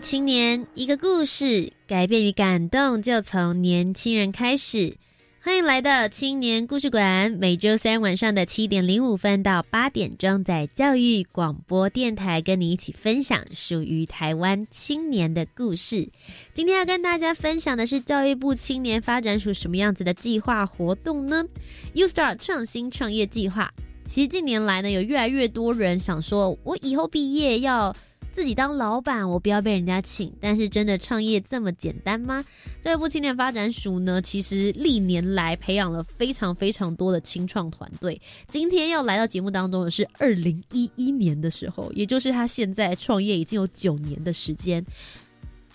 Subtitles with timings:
[0.00, 4.96] 青年，一个故事，改变与感动就从年轻人开始。
[5.42, 16.08] 欢迎来到青年故事馆，每周三晚上的七点零五分到八点钟，在教育广播电台跟你一起分享属于台湾青年的故事。
[16.54, 21.44] 今天要跟大家分享的是教育部青年发展署什么样子的计划活动呢
[21.92, 23.70] ？U Star 创新创业计划。
[24.06, 27.94] 其实近年来呢，有越来越多人想说，我以后毕业要。
[28.32, 30.32] 自己当老板，我不要被人家请。
[30.40, 32.44] 但是真的创业这么简单吗？
[32.80, 38.20] 这部青年发展署呢，其实历年来培养了非常非常多的青创团队。
[38.48, 44.84] 今天要来到节目当中的是二零一一年的时候，也就是他现在创业已经有九年的时间，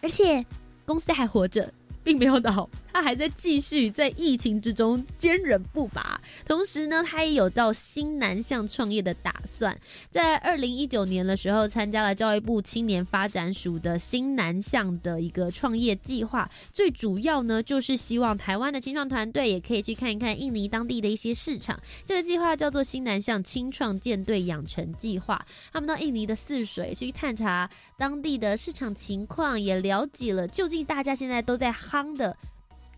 [0.02, 0.44] 而且
[0.86, 1.72] 公司还活着。
[2.06, 6.22] 并没有倒，他还在继续在疫情之中坚韧不拔。
[6.46, 9.76] 同时呢，他也有到新南向创业的打算。
[10.12, 16.48] 在二零一九年的时候，参加了教育部青年发展署的新南向的一个创业计划。
[16.72, 21.80] 最主要呢，就是希望台湾的青创团队也可以去看一看印尼当地的一些市场。
[22.06, 25.44] 这个计划叫做新南向青创舰队养成计划。
[25.74, 27.68] 他们到印尼的泗水去探查
[27.98, 31.74] 当地的市场情况，也了解了究竟大家现在都在。
[31.96, 32.36] 方的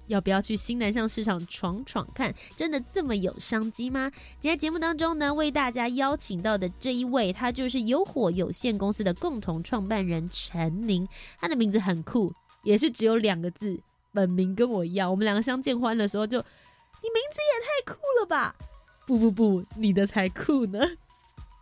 [0.07, 2.33] 要不要去新南向市场闯闯看？
[2.55, 4.09] 真的这么有商机吗？
[4.39, 11.07] 今天节目当中呢，为大家邀请到的这一位，他就是有火有限公司的共同创办人陈宁。
[11.39, 12.33] 他的名字很酷，
[12.63, 13.79] 也是只有两个字，
[14.11, 15.11] 本名跟我一样。
[15.11, 18.55] 我们两个相见欢的时候，就你名字也太酷了吧？
[19.05, 20.79] 不不不，你的才酷呢。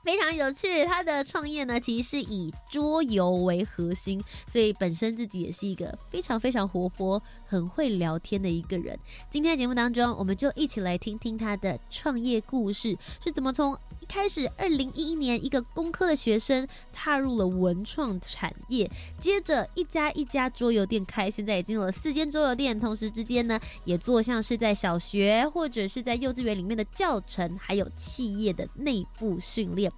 [0.05, 8.97] 非常有趣，他的创业呢，其实是以桌游为核心，所以本身自己也是一个非常非常活泼、很会聊天的一个人。
[9.31, 13.75] 今天的节目当中，我们就一起来听听他的创业故事是怎么从。
[14.05, 29.91] 开始，二零一一年，一个工科的学生踏入了文创产业，接着一家一家桌游店开，现在已经有了四间桌游店，同时之间呢，也做像是在小学或者是在幼稚园里面的教程，还有企业的内部训练。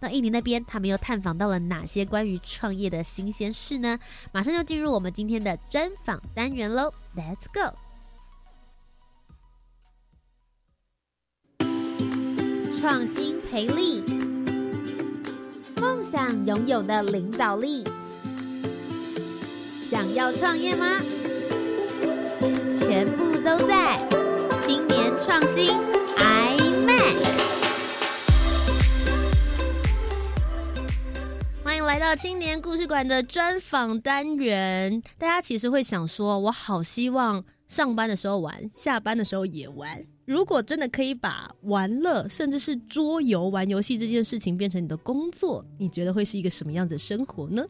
[0.00, 3.98] 那印尼那边，他们又探访到了哪些关于创业的新鲜事呢？
[4.32, 7.76] 马上就进入我们今天的专访单元喽，Let's go。
[12.82, 14.02] 创新培力，
[15.76, 17.84] 梦想拥有的领导力，
[19.88, 21.00] 想要创业吗？
[22.72, 24.04] 全部都在
[24.62, 25.78] 青年创新
[26.16, 27.14] i Mac。
[31.62, 35.00] 欢迎来到青年故事馆的专访单元。
[35.16, 39.98] 大家其实会想说，我好希望上班的时候玩，下班的时候也玩。
[40.26, 47.64] 如果真的可以把玩乐，甚至是桌游、玩游戏这件事情变成你的工作，你觉得会是一个什么样的生活呢？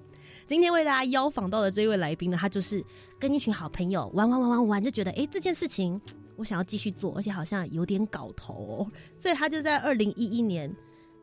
[0.45, 2.85] 今天为大家邀访到的这位来宾呢，他就是
[3.17, 6.01] 跟一群好朋友玩玩玩玩玩，就觉得哎，这件事情
[6.35, 8.85] 我想要继续做，而且好像有点搞头，
[9.21, 10.75] 所以他就在二零一一年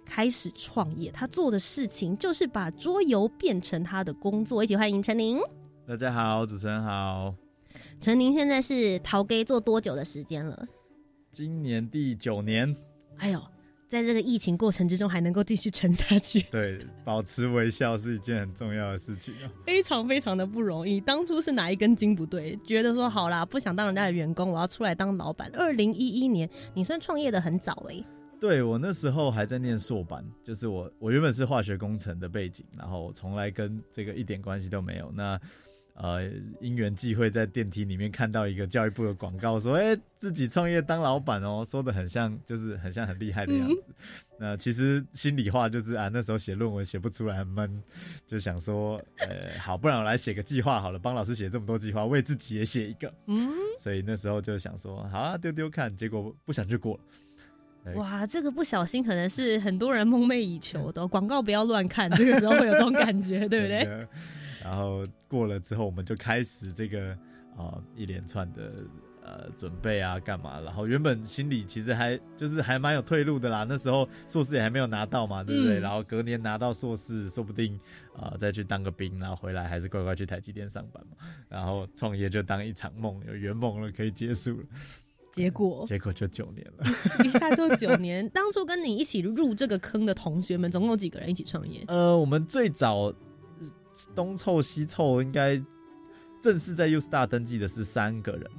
[0.06, 1.12] 开始创业。
[1.12, 4.64] 他做的事情就是把桌游变成他的工作。
[4.64, 5.38] 一起欢迎陈宁。
[5.86, 7.36] 大家好，主持人好。
[8.00, 10.66] 陈宁现在是陶给做多久的时间了？
[11.32, 12.74] 今年第九年，
[13.18, 13.42] 哎呦，
[13.90, 21.02] 在这个疫情过程之中还能够继续撑下去， 对，保持微笑是一件很重要的事情啊，非常非常的不容易。
[21.02, 25.52] 当初是哪一根筋不对，觉得说好啦，不想当人家的员工，我要出来当老板。
[25.54, 28.02] 二零一一年，你算创业的很早哎，
[28.40, 35.12] 对我那时候还在念硕班，就是我我原本是化学工程的背景，然后从来跟这个一点关系都没有。
[35.14, 35.38] 那
[36.02, 36.24] 呃，
[36.62, 43.84] 因缘际会在电梯里面看到一个教育部的广告，说：“哎，自己创业当老板哦。”说的很像，就是很像很厉害的样子。
[44.40, 47.84] 那其实心里话就是啊，那时候写论文写不出来，闷，
[48.26, 57.94] 就想说：“呃，好，不然我来写个计划好了，帮老师写这么多计划，为自己也写一个。”嗯，所以那时候就想说：“好啊，丢丢看。”结果不想就过了。
[57.96, 64.08] 哇，这个不小心可能是很多人梦寐以求的 广告，不要乱看，这个时候会有这种感觉，对不对？
[64.70, 67.10] 然后过了之后，我们就开始这个
[67.58, 68.72] 啊一连串的
[69.24, 75.80] 呃准备啊干嘛，然后原本心里其实还就是还蛮有退路的啦，那时候硕士也还没有拿到嘛，对不对？
[75.80, 77.80] 嗯然后隔年拿到硕士，说不定
[78.16, 81.18] 呃再去当个兵，然后回来还是乖乖去台积电上班嘛，
[81.50, 84.66] 然后创业就当一场梦，有圆梦了，可以结束了，
[85.32, 86.86] 结果结果就九年了。
[87.26, 88.28] 一下就九年。
[88.30, 91.84] 当初跟你一起入这个坑的同学们，总共有几个人一起创业？
[91.88, 93.16] 呃，我们最早呃
[94.16, 95.62] 东凑西凑，应该
[96.42, 98.50] 正式在 U Star 登记的是三个人，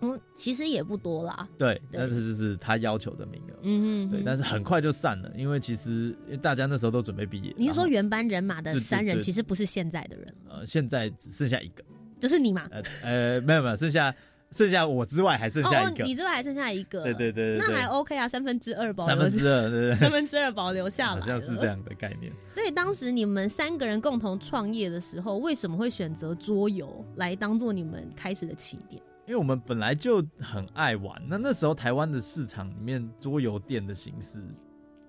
[0.00, 1.48] 嗯，其实也不多啦。
[1.56, 3.54] 对，对但是就是他要求的名额。
[3.62, 7.54] 嗯嗯对，但是很快就散了，因为其实大家那时候都准备毕业。
[7.56, 11.84] 你是说原班人马的三人，其实不是现在的人了，呃，现在只剩下一个，
[12.20, 12.68] 就是你嘛？
[12.70, 14.14] 呃呃，没有没有，剩下
[14.52, 21.72] 剩下我之外还剩下一个，哦，你之外还剩下一个，对对对那还 OK 啊，三分之二保留三分之二，对对三，分之二保留下来，好像是这。
[21.72, 22.30] 样的概念。
[22.54, 29.02] 所以当时你们三个人共同创业的时候，为什么会选择桌游来当做你们开始的起点？
[29.26, 34.44] 因为我们本来就很爱玩，那那时候台湾的市场里面桌游店的形式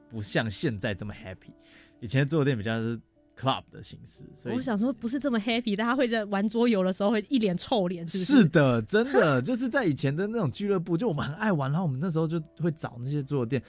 [0.09, 1.51] 不像现在这么 happy，
[1.99, 2.97] 以前的桌游店比较是
[3.37, 8.33] club 的形式，所以我想说，不是这么 happy，大家会在玩桌游的时候会一脸臭脸，是不是？
[8.41, 13.61] 是的，真的 就是在以前的那种俱乐部，就我们很爱玩，然后我们那时候就会找那些桌游店，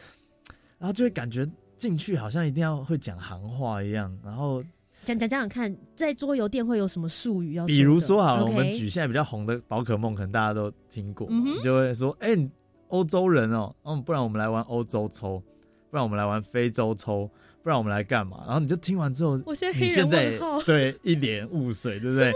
[0.79, 4.63] 然后就会感觉进去好像一定要会讲行话一样，然后
[5.05, 7.67] 讲讲讲讲看，在桌游店会有什么术语要？
[7.67, 12.51] 比如说好了我们举现在比较红的宝可梦，可能大家都听过，嗯你就会说，哎、你
[12.89, 15.43] 欧洲人哦，嗯，不然我们来玩欧洲抽，
[15.91, 17.29] 不然我们来玩非洲抽，
[17.65, 18.45] 不然我们来干嘛？
[18.45, 22.31] 然后你就听完之后，我现在黑人你现在对一脸雾水，对不对？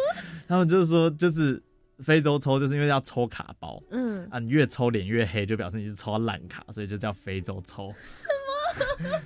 [0.48, 1.62] 他们就是说，就是
[1.98, 7.92] 非洲抽，就是因为要抽卡包嗯，啊，你越抽脸越黑，就表示你是抽到烂卡，所以就叫非洲抽。
[8.74, 9.20] 什么？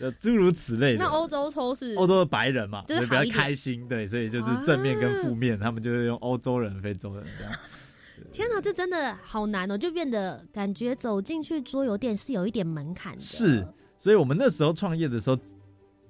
[0.00, 1.04] 就诸如此类的。
[1.04, 7.52] 那欧洲抽是欧洲的白人嘛，就是比较开心，对，所以就是正面跟负面，他们就是用欧洲人、非洲人这样。
[8.32, 13.20] 天哪，这真的好难哦，就变得感觉走进去桌游店是有一点门槛的。
[13.20, 13.66] 是，
[14.02, 15.38] 所以我们那时候创业的时候，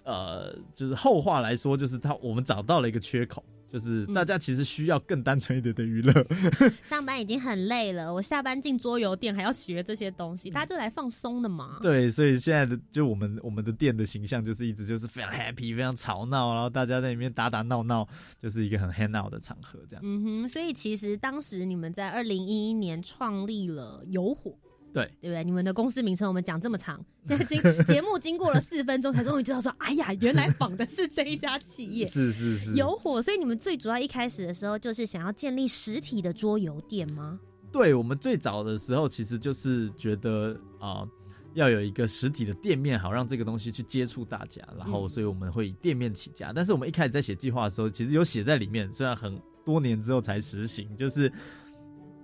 [0.04, 6.26] 呃，就是后话来说，就是他我们找到了一个缺口，就是嗯大家其实需要更单纯一点的娱乐。
[6.84, 11.80] 上班已经很累了，我下班进桌游店还要学这些东西，大家就来放松的嘛。
[11.82, 18.08] 对，所以现在的就我们我们的店的形象就是一直就是非常 happy、非常吵闹，然后大家在里面打打闹闹，
[18.40, 20.02] 就是一个很 hang out 的场合这样。
[20.02, 24.56] 嗯哼，所以其实当时你们在二零一一年创立了有火，
[24.92, 25.42] 对，对不对？
[25.44, 32.06] 你们的公司名称我们讲这么长，现在经节目经过了四分钟才终于知道说，哎呀，原来仿的是这一家企业。
[32.06, 37.40] 是是是，有火，所以你们最主要一开始的时候就是想要建立实体的桌游店吗？
[37.70, 41.08] 对我们最早的时候，其实就是觉得啊、
[41.54, 44.62] 要有一个实体的店面，好让这个东西去接触大家。
[44.76, 46.52] 然后，嗯所以我们会以店面起家。
[46.54, 51.32] 但是我们一开始在写计划的时候，其实有写在里面，虽然很多年之后才实行，就是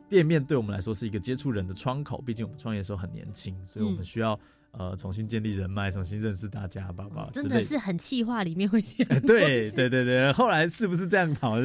[0.08, 2.20] 店面对我们来说是一个接触人的窗口。
[2.20, 4.38] 毕竟我们创业的时候很年轻，所以我们嗯需要、
[4.72, 11.56] 呃重新建立人脉，重新认识大家，爸爸、真的是很气话里面会写 对事对对对，后来是不是这样跑？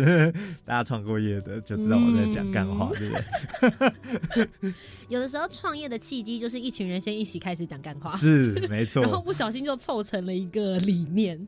[0.66, 4.74] 大家创过业的就知道我在讲干话，嗯对不对？
[5.10, 9.04] 有的时候创业的契机就是一群人先一起开始讲干话，是没错。
[9.04, 11.48] 然后不小心就凑成了一个理念。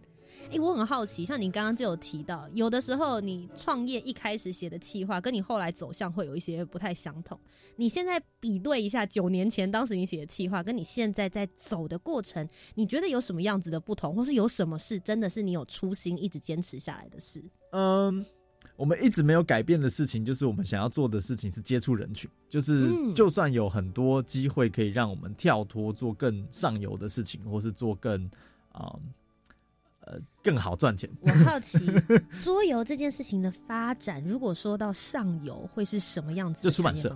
[0.51, 7.37] 哎、我很好奇，像你刚刚就有提到，有的时候你创业一开始写的企划，跟你后来走向会有一些不太相同。
[7.75, 17.43] 你现在比对一下，九年前当时你写的企划，跟你现在在走的过程，你觉得有什么样子的不同，或是有什么事真的是你有初心一直坚持下来的事？
[17.71, 18.25] 嗯，
[18.77, 28.23] 我们一直没有改变的事情，就是我们想要做的事情是接触人群，就是嗯就算有很多机会可以让我们跳脱做更上游的事情，或是做更
[28.71, 28.99] 啊呃
[30.43, 31.09] 更好赚钱。
[31.21, 31.79] 我好奇
[32.43, 37.15] 桌游这件事情的发展，如果说到上游，会是什么样子的就出版社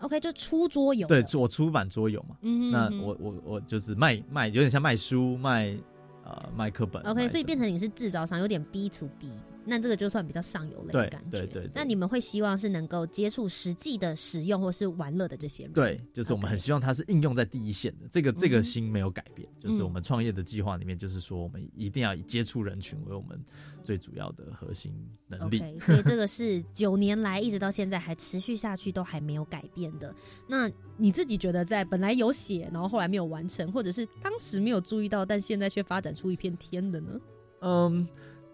[0.00, 5.76] ？OK，就出桌游对的，我出版桌游嘛，嗯那嗯我我我就是卖卖，有点像卖书卖
[6.24, 7.02] 呃卖课本。
[7.04, 9.30] OK，所以变成你是制造商，有点 B to B，
[9.66, 11.38] 那这个就算比较上游类的感觉。
[11.38, 15.72] 对对对那你们会希望是能够接触实际的使用或是玩乐的这些人。
[15.72, 23.38] 对，就是我们很希望它是应用在第一线的，这个这嗯个心没有改变，就是嗯我们创业的计划里面，就是说我们一定要以接触人群为我们
[23.82, 24.94] 最主要的核心
[25.28, 25.58] 能力。
[25.80, 30.14] 所以这个是 九年来一直到现在还持续下去，都还没有改变的。
[30.48, 37.20] 那你自己觉得，在本来有写，然后后来没有完成，或者是当时没有注意到，但现在却发展出一片天的呢？
[37.60, 38.06] 嗯，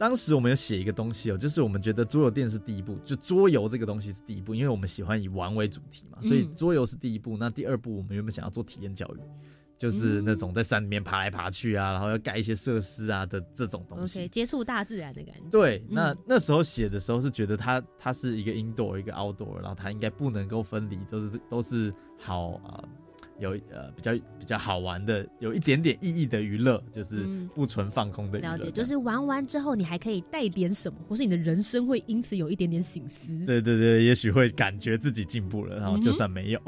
[0.03, 7.37] 当时我们有写一个东西哦，就是我们觉得桌游店是第一步，就桌游这个东西是第一步，因为我们喜欢以玩为主题嘛，所以嗯桌游是第一步。
[7.37, 9.21] 那第二步，我们原本想要做体验教育，
[9.79, 14.19] 就是嗯那种在山里面爬来爬去啊，然后要盖一些设施啊的这种东西。
[14.19, 15.43] OK，接触大自然的感觉。
[15.53, 22.89] 对，那、嗯那时候写的时候是觉得它它是一个 indoor 一个 outdoor，然后它应该不能够分离，都是都是好啊、呃
[23.39, 28.39] 有呃比较比较好玩的，有一点点意义的娱乐，就是嗯不纯放空的。
[28.39, 33.27] 了解，就是玩完之后，你还可以带点什么，或是你的人生会因此有一点点醒思。
[33.47, 36.61] 对对对，也许会感觉自己进步了，然后就算没有，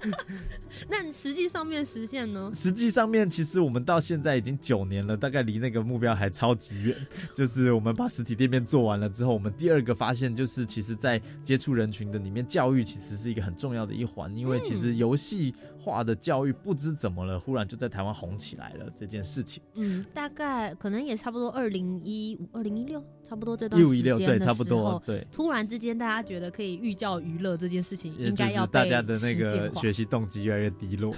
[0.88, 2.50] 那实际上面实现呢？
[2.54, 6.96] 实际上面其实我们到现在已经九年了，大概离那个目标还超级远。
[7.34, 19.62] 就是我们把实体店面做完了之后，我们第二个发现就是，其实，在接触人群的里面，教育其实是一个很重要的一环，因为其实游戏化的教育不知怎么了，忽然就在台湾红起来了这件事情。
[19.74, 25.26] 嗯，大概可能也差不多二零一五、二零一六，差不多这段时间的差不多对。
[25.32, 31.14] 突然之间，大家觉得可以寓教于乐这件事情，也应该要大家的那个学习动机越来越低落，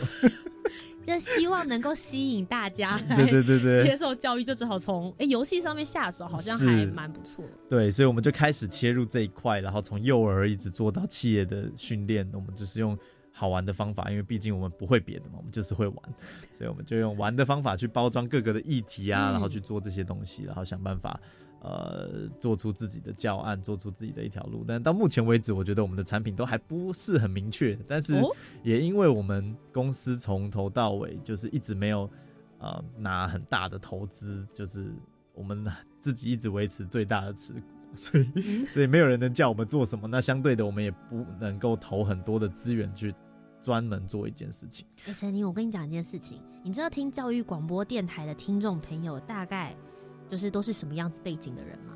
[1.05, 7.50] 就希望能够吸引大家 来对对对对，接受教育，就只好从哎游戏上面下手，好像是还蛮不错的。
[7.69, 12.97] 对，所以我们就开始切入这一块，然后从幼儿一直做到企业的训练，我们就是用
[13.33, 15.97] 好玩的方法，因为毕竟我们不会别的嘛，我们就是会玩，
[16.57, 21.19] 所以我们就用玩的方法去包装各个的议题啊，嗯然后去做这些东西，然后想办法。
[21.65, 27.79] 呃，做出自己的教案，做出自己的一条路，但到目前为止，我觉得我们的产品都还不是很明确。
[27.87, 28.29] 但是哦
[28.65, 32.11] 也因为我们公司从头到尾就是一直没有
[32.59, 34.93] 呃拿很大的投资，就是
[35.35, 35.65] 我们
[36.01, 37.61] 自己一直维持最大的持股，
[37.94, 40.08] 所以嗯所以没有人能叫我们做什么。
[40.08, 43.14] 那相对的，我们也不能够投很多的资源去
[43.61, 44.87] 专门做一件事情。
[45.06, 49.75] 哎，陈宁，我跟你讲一件事情，你知道听教育广播电台的听众朋友大概
[50.28, 51.94] 就是都是什么样子背景的人吗？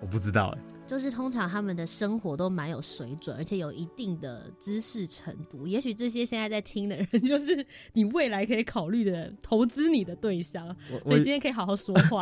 [0.00, 5.66] 我不知道哎、就是通常他们的生活都蛮有水准，而且有一定的知识程度。
[5.66, 10.66] 也许这些现在在听的人， 就是你未来可以考虑的投资你的对象。
[10.92, 12.20] 我所以今天可以好好说话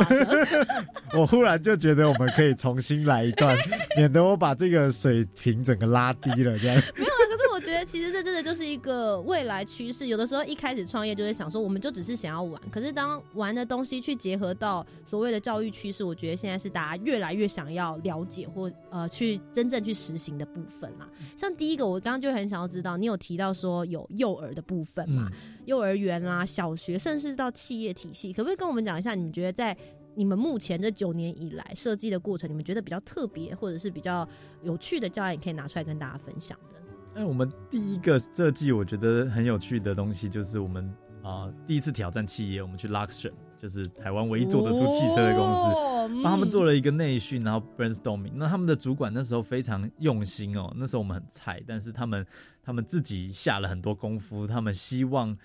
[1.18, 3.56] 我忽然就觉得我们可以重新来一段，
[3.96, 6.76] 免得我把这个水平整个拉低了这样。
[6.96, 10.06] 没有啊，可是我觉得其实这真的就是一个未来趋势。
[10.06, 21.08] 有的时候一开始创业就会想说，我们就只是想要玩，可是当玩的东西去结合到所谓的教育趋势，我觉得现在是大家越来越想要了解或呃去真正去实行的部分啦。
[21.36, 25.28] 像第一个，我刚刚就很想要知道，你有提到说有幼儿的部分嘛？
[25.32, 29.14] 嗯，幼儿园啦、小学，甚至到企业体系，可不可以跟我们讲一下？
[29.14, 29.76] 你们觉得在
[30.14, 34.28] 你们目前这九年以来设计的过程，你们觉得比较特别或者是比较
[34.62, 37.20] 有趣的教案，可以拿出来跟大家分享的？
[37.20, 43.32] 哎，我们第一个设计我觉得很有趣的东西，就是我们啊、第一次挑战企业，我们去 Luxtion，
[43.62, 45.70] 就是台湾唯一做得出汽车的公司。
[45.70, 46.72] 司帮他们做了。
[46.72, 48.32] 一个内训，然后 brainstorming。
[48.34, 52.26] 那他们的主管那时候非常用心哦，那时候我们很菜，但是他们
[52.62, 55.36] 他们自己下了很多功夫，他们希望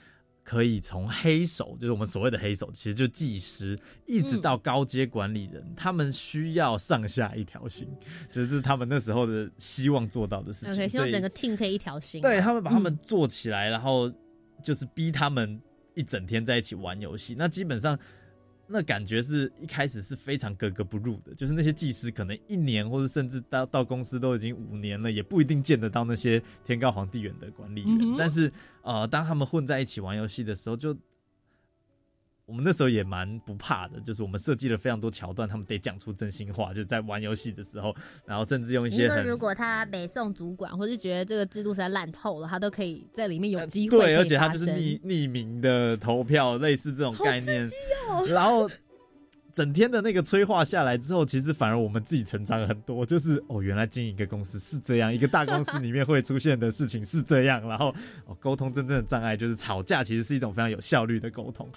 [0.44, 7.88] 可以从黑手，就是我们所谓的黑手，其实就技师，一直到高阶管理人，他们需要上下一条心，
[8.32, 10.74] 就是是他们那时候的希望做到的事情。
[10.74, 12.24] OK，希望整个 team 可以一条心啊。
[12.24, 14.10] 对他们把他们嗯做起来，然后
[14.64, 15.62] 就是逼他们
[15.98, 17.36] 一整天在一起玩游戏。
[17.38, 17.98] 那基本上，
[18.68, 27.98] 那感觉是一开始是非常格格不入的，就是那些技师可能一年，或者甚至到到公司都已经五年了，也不一定见得到那些天高皇帝远的管理员。
[28.00, 28.51] 嗯但是
[28.84, 30.96] 呃，当他们混在一起玩游戏的时候，就
[32.48, 37.94] 我们那时候也蛮不怕的，就是我们设计了非常多桥段，他们得讲出真心话，就在玩游戏的时候，
[38.25, 47.68] 然后甚至用一些如果他北宋主管，或是觉得这个制度实在烂透了，他都可以在里面有机会、呃对，而且他就是匿匿名的投票，类似这种概念。
[48.10, 48.70] 哦然后
[49.58, 53.04] 整天的那个催化下来之后，其实反而我们自己成长很多。
[53.08, 57.68] 就是哦，原来经营一个公司是这样，一个大公司里面会出现的事情是这样。
[57.68, 57.88] 然后
[58.28, 61.68] 哦，沟通真正的障碍就是吵架，其实是一种非常有效率的沟通。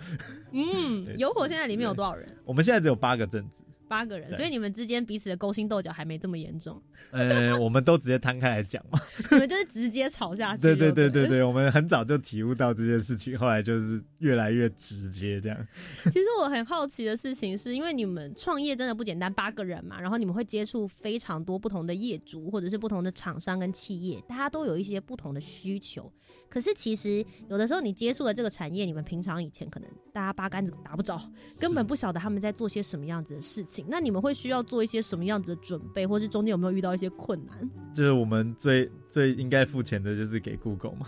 [0.53, 2.29] 嗯， 有火现在里面有多少人？
[2.45, 6.81] 我们现在只有八个正职，八个人，所以你们之间彼此的勾心斗角还没这么严重，
[7.11, 9.01] 呃，我们都直接摊开来讲嘛。
[9.33, 10.63] 你们就是直接吵下去。
[10.63, 15.67] 对对对对对，我们很早就体悟到这件事情，后来就是越来越直接这样。
[16.07, 26.13] 其实我很好奇的事情是，因为你们创业真的不简单，八个人嘛，然后你们会接触非常多不同的业主，或者是不同的厂商跟企业，大家都有一些不同的需求。
[26.51, 31.23] 可是其实有的时候你接触了这个产业，你们平常以前可能大家八竿子打不着，
[31.61, 33.87] 根本不晓得他们在做些什么样子的事情。
[33.89, 37.71] 那你们会需要做一些什么样子的准备，或是中间有没有遇到一些困难？
[37.95, 41.07] 就是我们最最应该付钱的就是给 Google 嘛。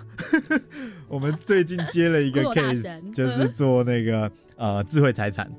[1.09, 5.53] 我们最近接了一个 case，就是做那个呃智慧财产、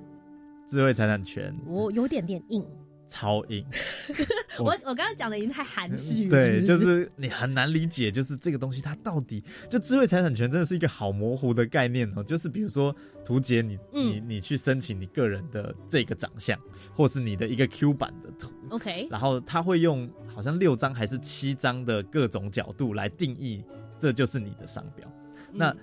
[0.65, 1.53] 智慧财产权。
[1.65, 2.65] 我有点点硬，
[3.13, 3.63] 超硬。
[4.57, 12.23] 我我刚刚讲的已经太含蓄了，对，就是你很难理解，就是这个东西它到底就智慧财产权真的是一个好模糊的概念哦。
[12.23, 16.59] 就是比如说图杰，你你嗯你去申请你个人的这个长相，
[16.91, 23.63] 或是你的一个 Q 版的图，OK，然后他会用好像六张还是七张的各种角度来定义，
[23.99, 25.07] 这就是你的商标。
[25.51, 25.77] 那嗯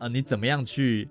[0.00, 1.08] 呃，你怎么样去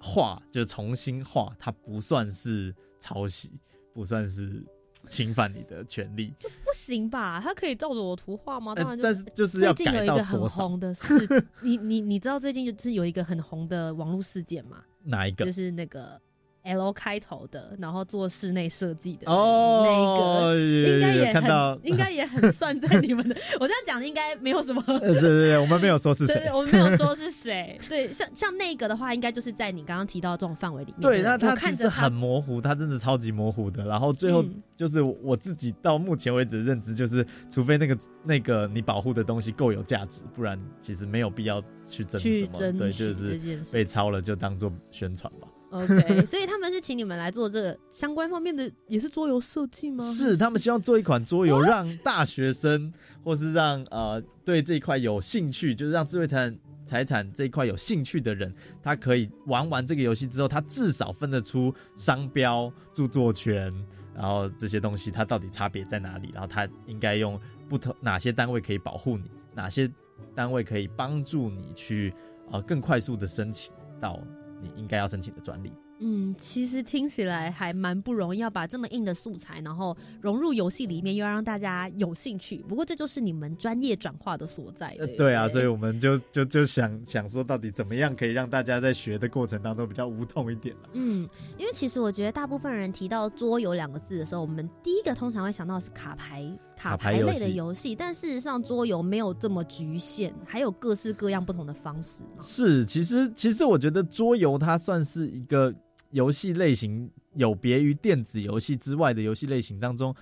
[0.00, 3.50] 画，就重新画，它不算是抄袭，
[3.92, 4.64] 不算是
[5.08, 6.32] 侵犯你的权利。
[6.40, 7.40] 不行吧？
[7.42, 8.74] 他可以照着我图画吗？
[8.74, 10.48] 当然就呃但是就是最近有一个很？
[10.48, 14.82] 红的事，你 你你知道最近就是有一个很红的网络事件吗？
[15.04, 15.52] 哪一个就？
[15.52, 16.20] 是那个
[16.64, 23.34] L 开头的，然后做室内设计的哦，那个，有应该也很，应该也很算在你们的。
[23.58, 24.82] 我这样讲 应该没有什么。
[24.86, 26.50] 呃，对对对，我们没有说是谁。
[26.52, 27.78] 我们没有说是谁。
[27.88, 31.00] 对，像像那个的话，应该就是在你刚刚提到这种范围里面。
[31.00, 33.84] 对，那他其实很模糊，他真的超级模糊的。
[33.86, 42.72] 然后最后嗯就是我自己到目前为止的认知，就是除非那个那个你保护的东西够有价值，不然其实没有必要去争去什么。
[42.78, 45.47] 对，就是被抄了就当做宣传吧。
[45.70, 50.02] OK， 所以他们是请你们来做这个相关方面的，也是桌游设计吗？
[50.04, 63.72] 是他们希望做一款桌游，让大学生或是让呃对这一块有兴趣，就是让智慧财产财产这一块有兴趣的人，他可以玩完这个游戏之后，他至少分得出商标、著作权，
[64.14, 69.90] 然后这些东西它到底差别在哪里，然后他应该用不同哪些单位可以保护你，哪些
[70.34, 72.14] 单位可以帮助你去
[72.50, 73.70] 呃更快速的申请
[74.00, 74.18] 到
[74.60, 75.72] 你应该要申请的专利。
[76.00, 82.58] 嗯，其实听起来还蛮不容易，要把这么硬的素材，然后融入游戏里面，又要让大家有兴趣。
[82.68, 84.94] 不过这就是你们专业转化的所在。
[85.00, 102.22] 呃，对啊，所以我们就就就想想说，到底怎么样可以让大家在学的过程当中比较无痛一点啊嗯，因为其实我觉得大部分人提到桌游两个字的时候，我们第一个通常会想到的是卡牌、卡卡牌类的戏游戏，但事实上桌游没有这么局限，还有各式各样不同的方式。
[102.40, 105.74] 是，其实其实我觉得桌游它算是一个
[106.12, 110.14] 游戏类型，有别于电子游戏之外的游戏类型当中，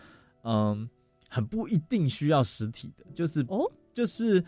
[0.44, 0.88] 嗯，
[1.28, 4.42] 很不一定需要实体的，就是哦，就是。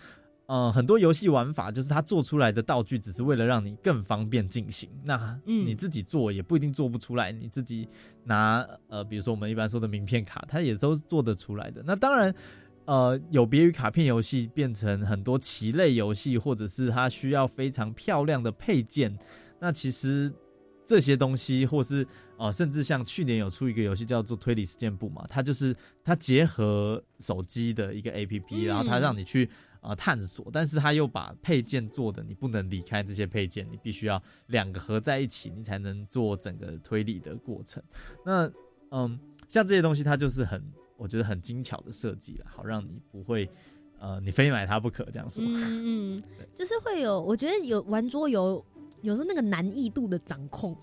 [0.49, 4.89] 呃，很多游戏玩法就是它做出来的道具，只是为了让你更方便进行。
[5.05, 7.87] 那嗯你自己做也不一定做不出来，你自己
[8.25, 11.83] 拿呃，比如说我们一般说的名片卡，它也都是做得出来的。
[11.85, 12.35] 那当然，
[12.87, 19.15] 呃，有别于卡片游戏变成很多棋类游戏，或者是它需要非常漂亮的配件，
[19.61, 20.33] 那其实
[20.87, 22.07] 这些东西，或是
[22.39, 37.83] 呃，甚至像去年有出一个游戏叫做推理事件簿嘛，它就是它结合手机的一个 A P P，、嗯然后它让你去呃探索，但是他又把配件做的你不能离开这些配件，你必须要两个合在一起，你才能做整个推理的过程。
[38.25, 38.51] 那
[38.91, 40.63] 嗯，像这些东西，它就是很
[40.97, 43.49] 我觉得很精巧的设计了，好让你不会
[43.99, 45.45] 呃你非买它不可这样说。
[45.47, 46.23] 嗯嗯，
[46.55, 48.65] 就是会有，我觉得有玩桌游，
[49.03, 50.77] 有时候那个难易度的掌控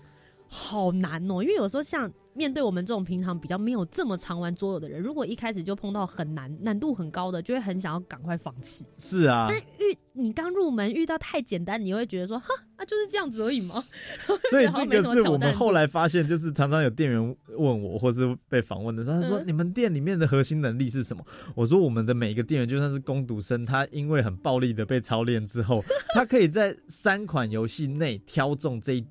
[0.48, 8.84] 好难哦、因为有时候像面对我们这种平常比较没有这么常玩桌游的人，如果一开始就碰到很难、难度很高的，就会很想要赶快放弃。
[8.98, 13.82] 是啊，但遇你刚入门遇到太简单，你会觉得说，哈，啊就是这样子而已吗？
[14.50, 21.24] 所以这个是我们后来发现，就是常常有店员问我，或是被访问的时候，他说：“嗯你们店里面的核心能力是什么？”
[21.56, 25.82] 我说：“我们的每一个店员，就算是攻读生，他因为很暴力的被操练之后，
[26.14, 29.06] 他可以在三款游戏内挑中这一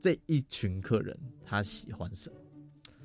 [0.00, 2.36] 这一群客人他喜欢什么。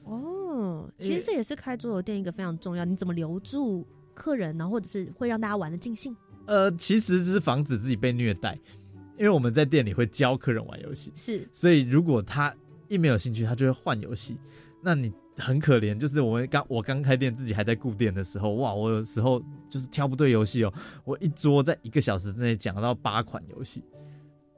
[0.06, 4.70] 哦，其实这也是开桌游店一个非常重要，你怎么留住客人呢？
[4.70, 6.16] 或者是会让大家玩的尽兴？
[6.46, 8.58] 呃，其实只是防止自己被虐待，
[9.18, 12.56] 因为我们在店里会教客人玩游戏，是，所以如果他
[12.88, 14.38] 一没有兴趣，他就会换游戏。
[14.80, 20.72] 那你很可怜，就是我们刚我刚开店，自己还在顾店的时候，哇，我有时候就是挑不对游戏哦，
[21.04, 23.84] 我一桌在一个小时之内讲到八款游戏，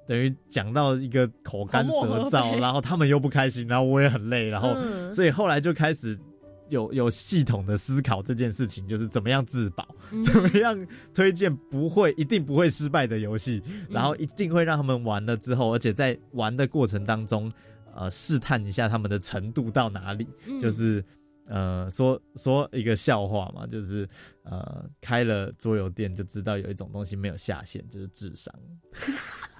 [0.07, 6.17] 等于讲到一个口干舌燥，然后他们又不开心，然后我也很累，然后、嗯所以后来就开始。
[6.69, 10.77] 有有系统的思考这件事情，就是怎么样自保，嗯怎么样
[11.13, 17.49] 推荐不会一定不会失败的游戏，嗯然后一定会让他们玩了之后，而且在玩的过程当中，
[17.95, 20.27] 呃，试探一下他们的程度到哪里。
[20.45, 21.01] 嗯就是
[21.45, 24.05] 呃，说说一个笑话嘛，就是
[24.43, 28.53] 呃，开了桌游店就知道有一种东西没有下限，就是智商。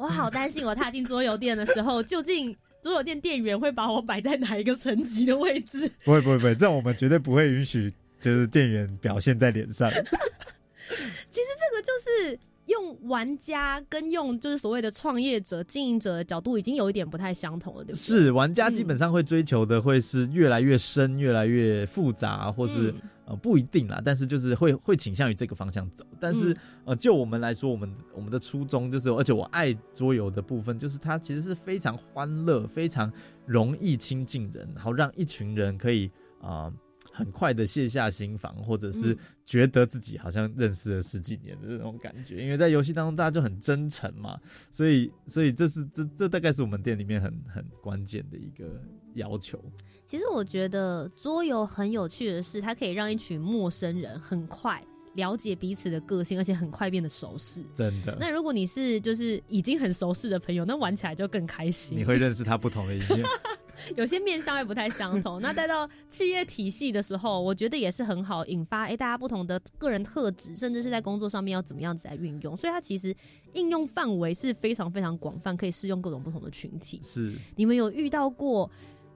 [0.00, 5.90] 我好担心，我踏进桌游店的时候，究竟桌游店店员会把我摆在哪一个层级的位置？
[6.06, 9.90] 不会不会不会，这样我们绝对不会允许，就是店员表现在脸上。
[9.92, 11.92] 其实这个就
[12.32, 18.00] 是用玩家跟用就是所谓的创业者、经营者的角度，已经有一点不太相同了，对不对？
[18.00, 26.04] 是玩家基本上会追求的会是越来越深、越来越复杂，或是、嗯呃不一定啦，但是就是会会倾向于这个方向走。
[26.18, 33.10] 但是、嗯呃，就我们来说，我们我们的初衷就是，而且我爱桌游的部分，就是它其实是非常欢乐、非常
[33.46, 36.64] 容易亲近人，然后让一群人可以啊。
[36.64, 36.74] 呃
[37.20, 44.40] 很快的卸下心防，或者是嗯觉得自己好像认识了十几年的那种感觉，因为在游戏当中大家就很真诚嘛，
[44.72, 48.80] 所以所以这是这这大概是我们店里面很很关键的一个
[49.14, 49.62] 要求。
[50.06, 54.82] 其实我觉得桌游很有趣的是，它可以让一群陌生人很快
[55.14, 57.64] 了解彼此的个性，而且很快变得熟识。
[57.74, 61.98] 真的，那如果你是就是已经很熟识的朋友，那玩起来就更开心。
[61.98, 63.22] 你会认识他不同的一面。
[63.96, 65.40] 有些面相会不太相同。
[65.42, 72.54] 那带到企业体系的时候，我觉得也是很好引发哎、诶大家不同的个人特质，甚至是在工作上面要怎么样子来运用。
[72.56, 73.16] 所以它其实
[73.54, 77.00] 应用范围是非常非常广泛，可以适用各种不同的群体。
[77.02, 78.70] 是你们有遇到过？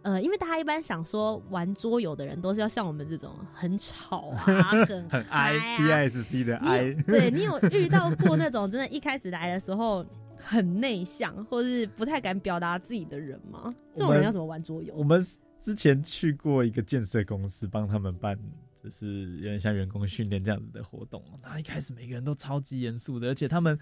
[0.05, 4.45] 呃，因为大家一般想说玩桌游的人都是要像我们这种很吵啊、
[4.87, 13.75] 很很嗨 I 啊 P S C 的 I，有对 你有遇到过那种真的一开始来的时候很内向，或是不太敢表达自己的人吗？
[13.97, 14.95] 这种人要怎么玩桌游？
[14.95, 15.27] 我们
[15.61, 18.39] 之前去过一个建设公司，帮他们办。
[18.83, 23.79] 就是有点像员工训练这样子的活动，然后一开始每个人都超级严肃的，而且他们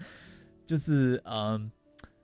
[0.65, 1.69] 就是嗯、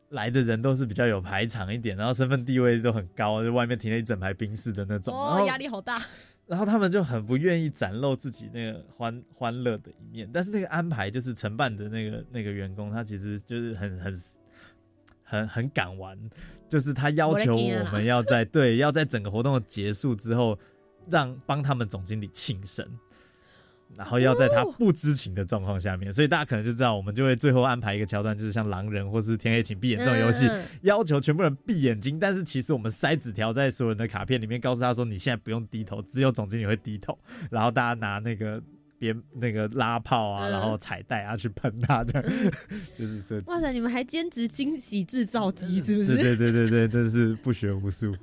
[0.09, 6.01] 来的人都是比较有排场一点，然后身份地位都很高，就外面停了一整排宾士的那种，哦，压力好大。
[6.47, 14.21] 然后他们就很不愿意展露自己那个欢欢乐的一面，但是那个安排就是承办的那个那个员工，他其实就是很很
[15.23, 16.17] 很很敢玩，
[16.67, 20.57] 就是他要求我们要在对要在整个活动结束之后，
[21.07, 22.83] 让帮他们总经理庆生。
[23.97, 30.63] 然后要在他不知情的状况下面，所以大家可能就知道，我们就会最后安排一个桥段，就是像狼人或是天黑请闭眼这种游戏，嗯。
[30.83, 37.17] 要求全部人闭眼睛，但是其实我们塞纸条在所有人的卡片里面，告诉他说你现在不用低头，只有总经理会低头，
[37.51, 38.61] 然后大家拿那个
[38.99, 42.31] 鞭那个拉炮啊，嗯然后彩带啊去喷他，这样
[42.97, 43.47] 就是设计。
[43.49, 46.15] 哇塞，你们还兼职惊喜制造机，是不是？
[46.15, 48.13] 对对对对对，真是不学无术。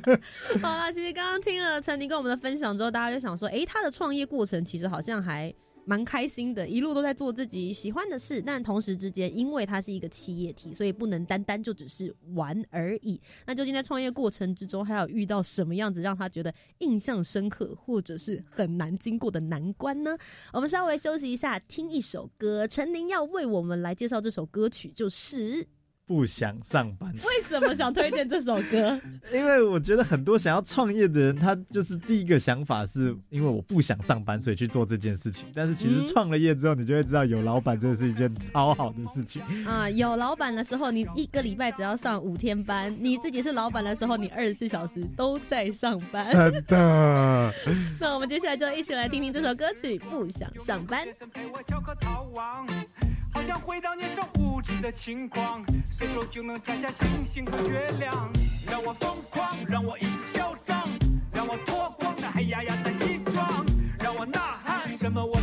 [0.60, 5.52] 好啦，其实刚刚听了陈宁跟我们的分享之后，大家就想说，诶，他的创业过程其实好像还
[5.84, 13.20] 蛮开心的，一路都在做自己喜欢的事，但同时之间，因为它是一个企业体，所以不能单单就只是玩而已。
[13.46, 20.16] 那究竟在创业过程之中，还有遇到什么样子让他觉得印象深刻，或者是很难经过的难关呢？
[20.52, 22.66] 我们稍微休息一下，听一首歌。
[22.66, 25.66] 陈宁要为我们来介绍这首歌曲，就是
[26.04, 29.00] 不想上班，为什么想推荐这首歌？
[29.32, 35.46] 因为我觉得很多想要创业的人，他就是第一个想法是因为我不想上班，所以去做这件事情。
[35.54, 39.40] 但是其实嗯创了业之后，你就会知道有老板真的是一件超好的事情。
[39.64, 46.30] 啊、有老板的时候，你一个礼拜只要上五天班；你自己是老板的时候，你二十四小时都在上班。
[46.30, 47.52] 真的，
[48.00, 51.04] 那我们接下来就一起来听听这首歌曲《不想上班》。
[53.32, 55.64] 好想回到年少无知的轻狂，
[55.98, 58.30] 随手就能摘下星星和月亮，
[58.70, 60.86] 让我疯狂，让我一次嚣张，
[61.32, 63.64] 让我脱光那黑压压的西装，
[63.98, 65.40] 让我呐喊，什么我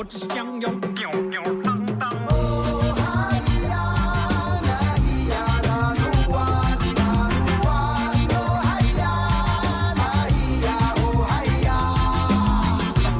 [0.00, 2.08] 我只想要吊吊郎当。
[2.28, 2.32] 哦
[2.96, 3.36] 嗨
[3.68, 3.76] 呀，
[4.62, 6.00] 那咿呀那鲁
[6.32, 6.40] 哇
[6.96, 7.36] 那鲁
[7.66, 7.70] 哇，
[8.32, 8.34] 哦
[8.64, 9.04] 嗨呀，
[9.94, 10.00] 那
[10.32, 11.70] 咿呀。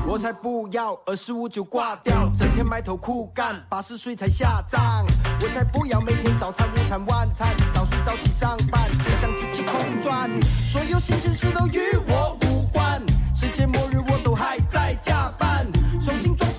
[0.09, 5.05] 我才不要二十五就挂掉，整天埋头苦干，八十岁才下葬。
[5.43, 10.31] 我才不要每天早餐、午餐、晚餐，早睡早起上班，就像机器空转。
[10.73, 13.03] 所有新鲜事都与我无关，
[13.35, 15.67] 世界末日我都还在加班，
[16.01, 16.51] 雄心壮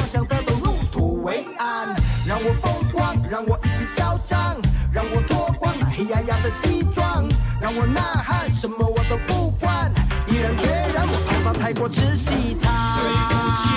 [0.00, 1.94] 妄想的都入土为安。
[2.26, 4.56] 让我疯狂，让我一次嚣张，
[4.92, 7.28] 让我脱光那黑压压的西装，
[7.60, 9.92] 让我呐喊，什么我都不管，
[10.26, 12.72] 毅然决然我害怕太过吃西餐。
[12.98, 13.68] 对不起，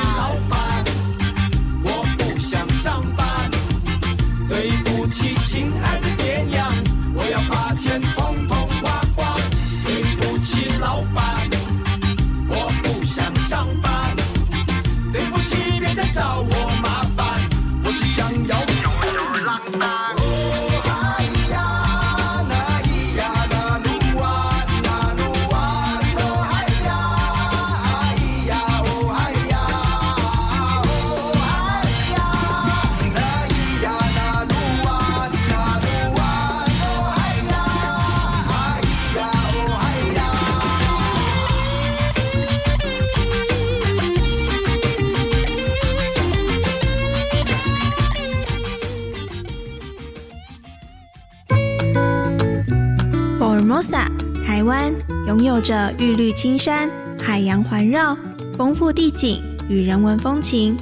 [54.64, 54.94] 湾
[55.28, 56.90] 拥有着玉绿青山、
[57.22, 58.18] 海洋环绕、
[58.58, 60.78] 丰富地景与人文风情。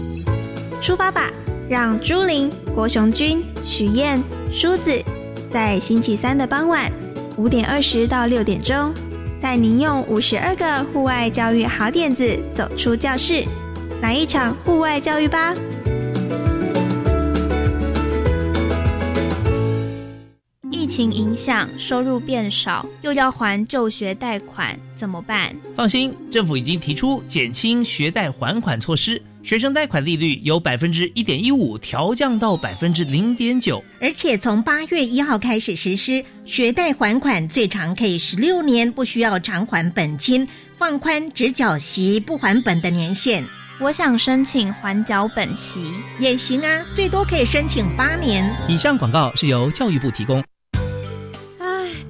[0.81, 1.29] 出发吧，
[1.69, 4.91] 让朱琳、郭雄君、许燕、梳子
[5.49, 6.91] 在星期三的傍晚
[7.37, 8.93] 五点二十到六点钟，
[9.39, 13.43] 带您用五十二个户外教育好点子走出教室，
[14.01, 15.53] 来一场户外教育吧！
[21.01, 25.51] 情影响，收入变少，又要还就学贷款，怎么办？
[25.75, 43.43] 放心，政府已经提出减轻学贷还款措施，学生贷款利率由百分之一点一五调降到百分之零点九，而且从八月一号开始实施，学贷还款最长可以十六年，不需要偿还本金，放宽只缴息不还本的年限
[43.79, 45.81] 我想申请还缴本息。
[46.19, 48.47] 也行啊，最多可以申请八年。
[48.69, 50.43] 以上广告是由教育部提供。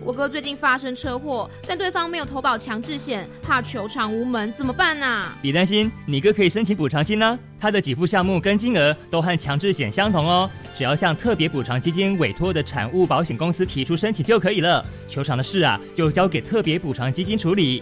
[0.02, 14.84] 唉，我哥最近发生车祸，但对方没有投保强制险，怕求偿无门，怎么办啊、别担心，你哥可以申请补偿金呢、他的给付项目跟金额都和强制险相同哦，只要向特别补偿基金委托的产物保险公司提出申请就可以了。
[15.08, 17.82] 求偿的事啊，就交给特别补偿基金处理。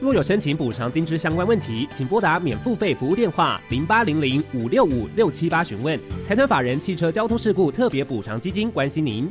[0.00, 5.98] 若有申请补偿金之相关问题，请拨打免付费服务电话零八零零五六五六七八询问。
[6.24, 9.28] 财团法人汽车交通事故特别补偿基金关心您。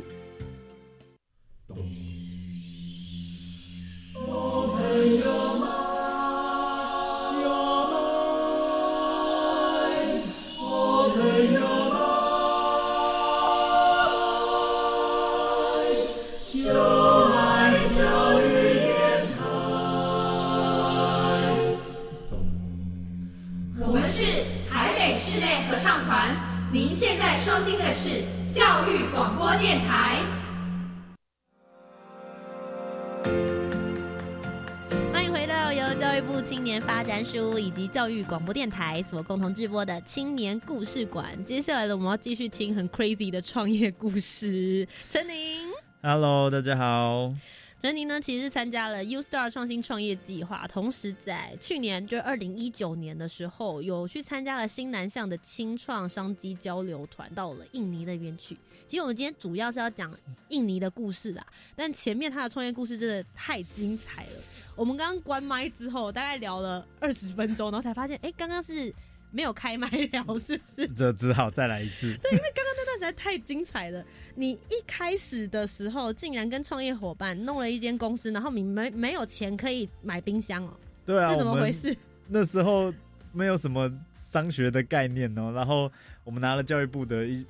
[27.38, 30.16] 收听的是教育广播电台。
[35.12, 41.32] 欢迎回到由教育部青年发展署以及教育广播电台所共同直播的青年故事馆。
[41.44, 44.86] 接下来呢，我们要继续听很 crazy 的创业故事。
[45.08, 45.60] 陈宁。
[46.02, 47.32] Hello，大家好。
[47.80, 58.56] 陈宁呢，其实是参加了 U Star 创新创业计划，同时在去年就是二零一九年的时候，有去参加了新南向的青创商机交流团，到了印尼那边去。
[58.88, 60.12] 其实我们今天主要是要讲
[60.48, 64.42] 印尼的故事啦，但前面他的创业故事真的太精彩了。
[64.74, 68.92] 我们刚刚关麦之后，大概聊了 二十分钟，然后才发现，哎，刚刚是
[69.30, 70.88] 没有开麦聊，是不是？
[70.96, 72.16] 这只好再来一次。
[72.22, 74.04] 对，因为刚刚那段实在太精彩了。
[74.34, 80.72] 你一开始的时候，竟然跟创业伙伴弄了一间公司，然后你没没有钱可以买冰箱哦？
[81.06, 81.96] 对啊，这怎么回事？
[82.26, 82.92] 那时候
[83.32, 83.90] 没有什么
[84.30, 85.90] 商学的概念哦，然后
[86.24, 87.44] 我们拿了教育部的一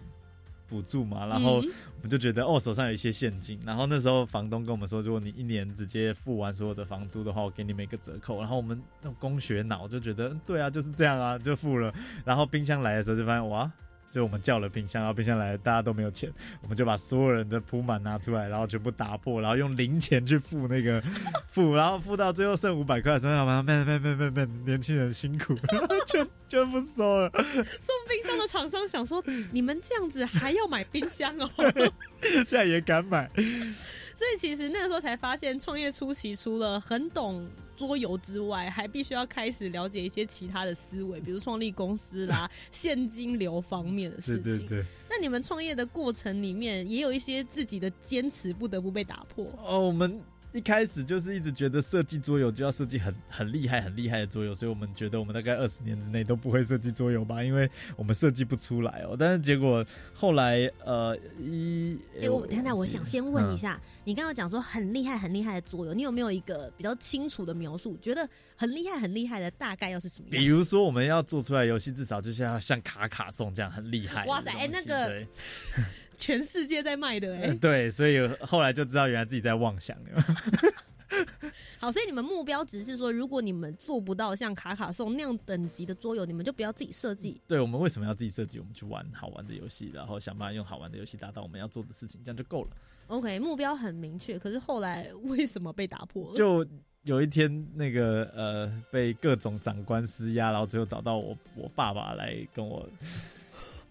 [0.69, 8.39] 补助嘛，然后嗯我们就觉得哦手上有一些现金，然后那时候房东跟我们说，如果你一年直接付完所有的房租的话，我给你们一个折扣。
[8.39, 11.93] 然后我们那种工学脑就觉得，嗯对啊，就是这样啊，就付了。
[12.25, 13.71] 然后冰箱来的时候就发现哇。
[14.19, 16.29] 就我们叫了冰箱，然后冰箱来，大家都没有钱，
[16.61, 21.01] 我们就把所有人的铺满拿出来，然后全部打破，然后用零钱去付那个
[21.49, 25.55] 付，然后付到最后剩五百块的时候，老板慢慢慢慢慢，年轻人辛苦，
[26.09, 27.31] 就就不收了。
[27.39, 31.49] 送冰箱的厂商想说，你们这样子还要买冰箱哦？
[32.49, 33.31] 这样也敢买？
[34.19, 44.67] 所以其实那个时候才发现，创业初期除了很懂桌游之外，还必须要开始了解一些其他的思维，比如创立公司啦、 现金流方面的事情。
[44.67, 44.85] 对对。
[45.09, 49.47] 那你们创业的过程里面，也有一些自己的坚持不得不被打破。
[49.65, 50.21] 哦，我们
[50.53, 59.15] 一开始就是一直觉得设计桌游就要设计很很厉害、很厉害的桌游，所以我们觉得我们大概二十年之内都不会设计桌游吧，因为我们设计不出来哦。
[59.19, 59.85] 但是结果
[60.15, 67.97] 后来呃一，哎、我等一下，我想先问一嗯下，你刚刚讲说很厉害、很厉害的桌游，你有没有一个比较清楚的描述？
[68.01, 70.31] 觉得很厉害、很厉害的大概要是什么样？
[70.31, 74.25] 比如说我们要做出来游戏，至少就是要像卡卡颂这样很厉害。
[74.25, 75.27] 哇塞，哎、那个对
[76.19, 80.23] 全世界在卖的哎、呃对，所以后来就知道原来自己在妄想了。
[81.81, 87.41] 好，所以你们目标只是说，如果你们做不到像卡卡颂那样等级的桌游，你们就不要自己设计。
[87.47, 88.59] 对，我们为什么要自己设计？
[88.59, 92.71] 我们去玩好玩的游戏，然后想办法用好玩的游戏达到我们要做的事情，这样就够了。
[93.07, 96.37] OK，目标很明确，可是后来为什么被打破了？
[96.37, 96.67] 就
[97.05, 102.87] 有一天，那个呃，被各种长官施压，然后最后找到我我爸爸来跟我，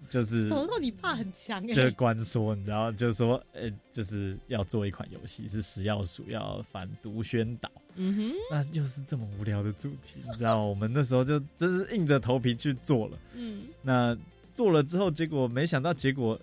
[0.09, 13.17] 就是找到你爸很强哎、就是官说，你知道，就是说，呃、就是要做一款游戏，是食药署要反毒宣导，嗯哼，那又是这么无聊的主题，你知道，我们那时候就真是硬着头皮去做了。
[13.33, 14.17] 嗯，那
[14.55, 16.39] 做了之后，结果没想到结果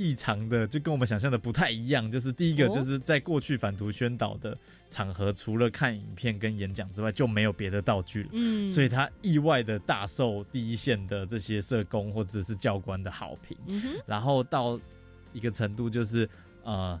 [0.00, 2.10] 异常的，就跟我们想象的不太一样。
[2.10, 4.56] 就是第一个，哦就是在过去反毒宣导的
[4.88, 8.30] 场合，除了看影片跟演讲之外，就没有别的道具了。
[8.32, 13.54] 嗯所以他意外的大受第一线的这些社工或者是教官的好评。
[13.66, 14.80] 嗯哼，然后到
[15.34, 16.26] 一个程度，就是
[16.64, 16.98] 呃，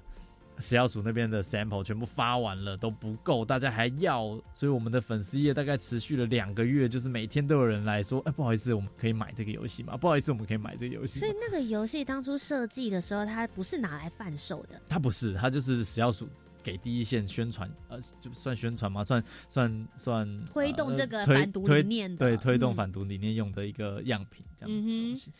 [0.60, 9.96] 食药署那边的 sample 全部发完了都不够，大家还要，所以我们的粉丝页大概持续了两个月，就是每天都有人来说，哎、不好意思，我们可以买这个游戏吗？
[9.96, 11.34] 不好意思，我们可以买这个游戏所以？
[11.40, 16.28] 那个游戏当初设计的时候，它不是拿来贩售的，它不是，它就是食药署。
[16.62, 25.32] 给第一线宣传，呃，就算宣传嘛，算算算推动呃这个推反毒理念的对，推动嗯反毒理念用的一个样品，这样东西。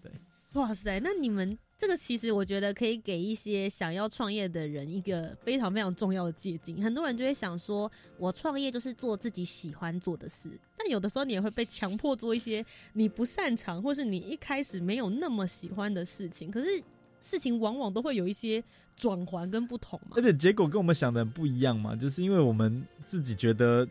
[0.00, 0.12] 对，
[0.52, 6.82] 哇塞，那你们这个其实我觉得可以给一些想要创业的人一个非常非常重要的借鉴。
[6.82, 7.88] 很多人就会想说，
[8.18, 16.50] 我创业就是做自己喜欢做的事，但有的时候你也会被强迫做一些你不擅长或是你一开始没有那么喜欢的事情。
[16.50, 16.82] 可是
[17.20, 18.62] 事情往往都会有一些
[18.96, 20.16] 转环跟不同嘛。
[20.16, 23.86] 而且结果跟我们想的不一样嘛，就是因为我们自己觉得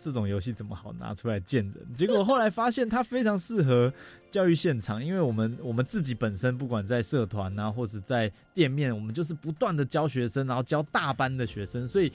[0.00, 3.92] 这种游戏怎么好拿出来见人， 结果后来发现它非常适合
[4.30, 12.12] 教育现场，因为我们我们自己本身不管在社团啊，或者在店面，我们就是不断的教学生，然后教大班的学生，所以。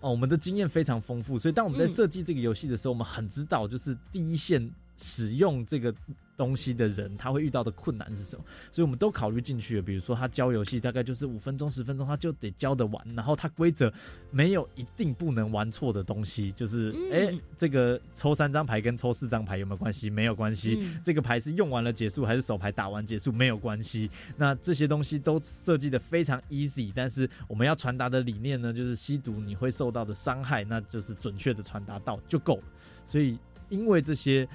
[0.00, 5.90] 哦，我们的经验非常丰富，所以当我们在嗯设计这个游戏的时候，我们很知道，就是第一线使用这个
[6.36, 9.82] 东西的人，他会遇到的困难是什么，所以我们都考虑进去了。
[9.82, 13.92] 比如说，他教游戏大概就是五分钟、十分钟，他就得教得完，然后他规则
[14.30, 20.10] 没有一定不能玩错的东西，就是哎、嗯这个抽三张牌跟抽四张牌有没有关系？
[20.10, 20.78] 没有关系。
[20.80, 24.10] 嗯这个牌是用完了结束还是手牌打完结束没有关系。
[24.36, 32.64] 那这些东西都设计的非常 easy，但是我们要传达的理念呢，就是吸毒你会受到的伤害，那就是准确的传达到就够了。
[33.06, 34.48] 所以因为这些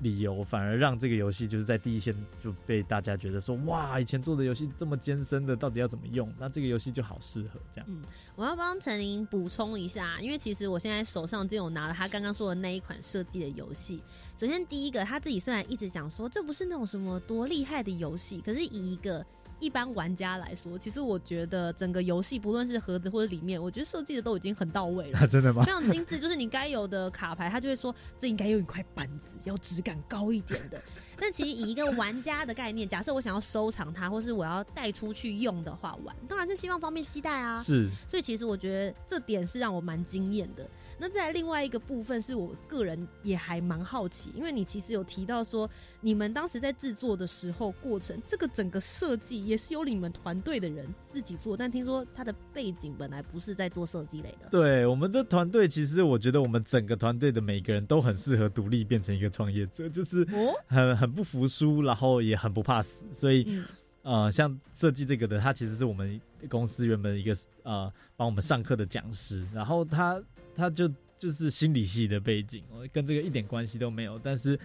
[0.00, 6.32] 理由，反而让这个游戏就是在第一线就被大家觉得说，哇，以前做的游戏这么艰深的，到底要怎么用？
[6.38, 7.86] 那这个游戏就好适合这样。
[7.88, 8.02] 嗯，
[8.36, 14.02] 我要帮陈琳补充一下，因为其实我现在手上就有拿了他刚刚说的那一款设计的游戏。
[14.36, 19.24] 首先第一个，他自己虽然一直讲说这不是那种什么多厉害的游戏，可是以一个
[19.60, 25.24] 一般玩家来说，其实我觉得整个游戏不论是盒子或者里面，我觉得设计的都已经很到位了。
[25.28, 30.80] 真的吗非常精致，就是你该有的卡牌，他就会说这应该有一块板子，要质感高一点的。
[31.22, 37.62] 但其实以一个玩家的概念，假设我想要收藏它，或是我要带出去用的话，玩当然是希望方便携带啊。
[37.62, 40.66] 是所以其实我觉得这点是让我蛮惊艳的。
[41.00, 45.68] 那在另外一个部分是我个人也还蛮好奇，因为你其实有提到说，
[46.02, 54.48] 你们当时在制作的时候过程，这个整个设计也是由你们团队的人自己做，但听说他的背景本来不是在做设计类的。
[54.50, 63.44] 对我们的团队，其实我觉得我们整个团队的每个人都很适合独立变成一个创业者，就是哦很很不服输，然后也很不怕死，所以。
[63.48, 63.64] 嗯
[64.02, 70.18] 呃，像设计这个的，他其实是我们公司原本一个呃帮我们上课的讲师，然后他
[70.60, 70.86] 他就
[71.18, 74.58] 就是心理系的背景，我跟这个一点关系都没有，但是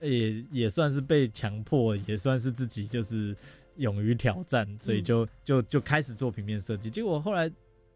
[0.00, 3.36] 也也算是被强迫，也算是自己就是
[3.76, 7.50] 勇于挑战，所以就就就开始做平面设计，结果后来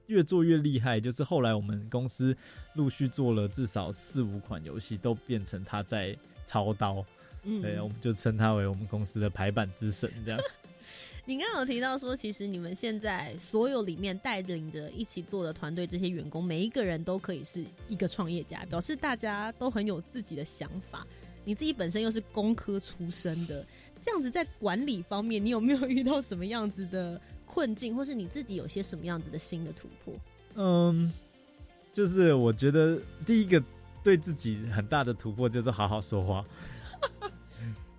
[0.07, 2.37] 越做越厉害，就是后来我们公司
[2.75, 7.05] 陆续做了至少四五款游戏，都变成他在操刀。
[7.49, 10.41] 嗯对，我们就称他为我们公司的排版之神，这样。
[11.29, 21.05] 你刚刚有提到说，其实你们现在所有里面带领着一起做的团队，这些员工每一个人都可以是一个创业家，表示大家都很有自己的想法。
[21.45, 23.67] 你自己本身又是工科出身的，
[24.01, 30.15] 这样子在管理方面，你有没有遇到什么样子的困境，或是你自己有些什么样子的新的突破？
[30.55, 31.13] 嗯，
[31.93, 33.61] 就是我觉得第一个
[34.05, 36.45] 对自己很大的突破就是好好说话。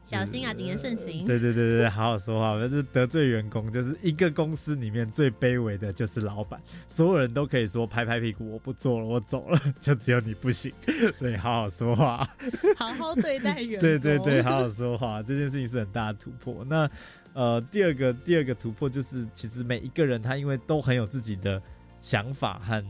[0.08, 1.26] 小心啊，谨言慎行。
[1.26, 10.74] 对对对对，好好说话，就是得罪员工，就是一个公司里面最卑微的就是老板，所有人都可以说拍拍屁股，我不做了，我走了， 就只有你不行，
[11.20, 12.26] 所以好好说话。
[12.78, 13.82] 好好对待员工。
[13.82, 16.64] 对对对，好好说话，这件事情是很大的突破。
[16.64, 16.90] 那
[17.34, 21.62] 呃，第二个第二个突破就是，其实每一个人他因为都很有自己的
[22.02, 22.82] 想法和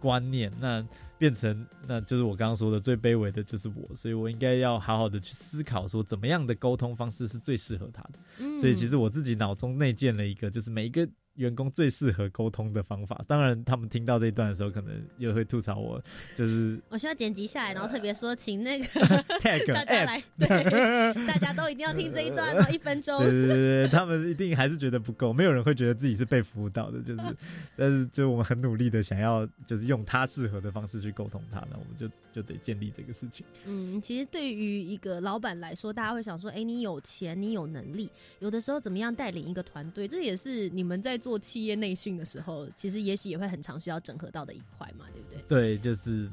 [0.00, 0.84] 观念，那
[1.18, 8.18] 变成那就是我刚刚说的最卑微的就是我，所以我应该要好好的去思考说怎么样的沟通方式是最适合他的。
[8.38, 13.24] 嗯所以其实我自己脑中内建了一个，就是每一个员工最适合沟通的方法。
[13.26, 16.02] 当然，他们听到这一段的时候，可能又会吐槽我，
[16.34, 18.84] 就是我需要剪辑下来，然后特别说，请那个
[19.40, 20.48] tag 大家来，对，
[21.26, 23.18] 大家都一定要听这一段哦，一分钟。
[23.20, 27.36] 对对对对，他们一定还是觉得不够，没有人会觉得自己是被服务到的，就是，
[27.76, 33.44] 但是就我们很努力的想要，就是用他适合的方式去沟通他，那我们就就得建立这个事情。
[33.64, 45.42] 嗯，其实对于一个老板来说，大家会想说，哎，你有钱，你有能力，有的时候怎么样带领一个团队，这也是你们在做企业内训的时候，其实也许也会很常需要整合到的一块嘛，对不对？
[45.48, 46.30] 对，就是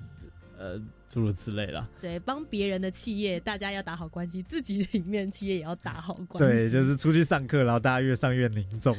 [0.56, 0.80] 呃
[1.10, 1.90] 诸如此类啦。
[2.00, 6.60] 对，帮别人的企业，大家要打好关系，自己里面企业也要打好关系。
[6.60, 8.96] 对，就是出去上课，然后大家越上越凝重，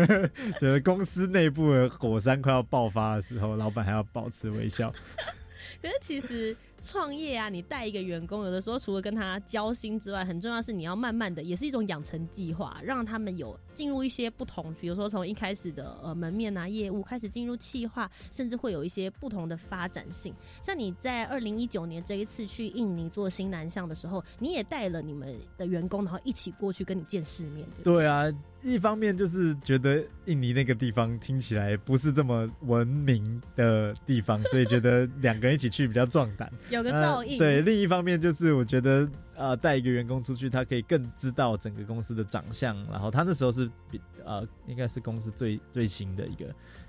[0.58, 4.90] 觉得公司内部的火山快要爆发的时候，老板还要保持微笑。
[5.82, 6.56] 可是其实
[6.86, 20.32] 创业啊，你带一个员工，有的时候除了跟他交心之外，很重要是你要慢慢的，也是一种养成计划，让他们有进入一些不同，比如说从一开始的呃门面啊业务开始进入企划，甚至会有一些不同的发展性。
[20.62, 28.32] 像你在二零一九年这一次去印尼做新南向的时候，你也带了你们的员工，然后一起过去跟你见世面，对对啊。
[28.62, 37.38] 一方面就是觉得印尼那个地方听起来不是这么文明的地方，所以觉得两个人一起去比较壮胆， 有个照应。
[37.38, 42.76] 对，另一方面就是我觉得呃带一个员工出去，他可以更知道整个公司的长相。
[42.86, 46.44] 然后他那时候是比呃应该是公司最最新的一个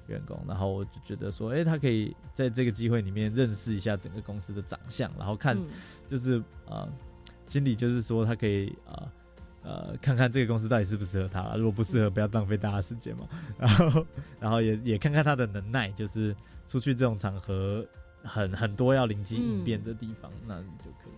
[0.07, 5.57] 员工，然后我就觉得说，哎，他可以在这个机会里面认识一下整个公司的长相，然后看
[6.07, 6.87] 就是呃
[7.47, 9.11] 心里就是说他可以呃。
[9.63, 13.27] 呃，看看这个公司到底适不适合他，如果不适合，不要浪费大家时间嘛。
[13.59, 14.05] 然后，
[14.39, 16.33] 然后也也看看他的能耐，就是
[16.69, 17.85] 出去这种场合
[18.27, 21.13] 很很多要灵机应变的地方，那你就可以。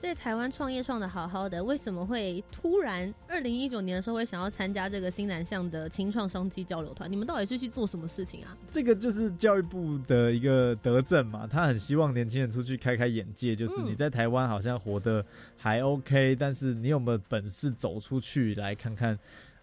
[0.00, 7.10] 在台湾创业创的好好的，为什么会突然二零一九年的时候会想要参加这个新南向的青创商机交流团？
[7.10, 8.54] 你们到底是去做什么事情啊？
[8.70, 15.24] 这个就是教育部的一个德政嘛，他很希望年轻人出去开开眼界，就是你在台湾好像活得
[15.56, 19.18] 还 OK，但是你有没有本事走出去来看看？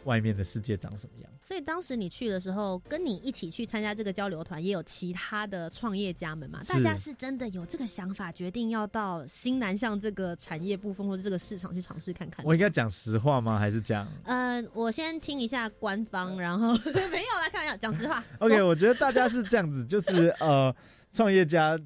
[0.06, 1.32] 外面的世界长什么样？
[1.43, 6.62] 所以当时你去的时候，跟你一起去参加这个交流团，也有其他的创业家们嘛？
[6.68, 12.45] 大家是真的有这个想法，决定要到新南向这个产业部分或者这个市场去尝试看看。
[12.45, 13.60] 我应该讲实话吗？
[13.60, 14.08] 还是讲？
[14.24, 18.24] 嗯，我先听一下官方， 然后没有啦，开玩笑，讲实话。
[18.39, 20.74] OK，我觉得大家是这样子，就是 呃，
[21.12, 21.78] 创业家，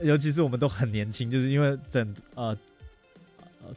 [0.00, 2.56] 尤其是我们都很年轻，就是因为整呃。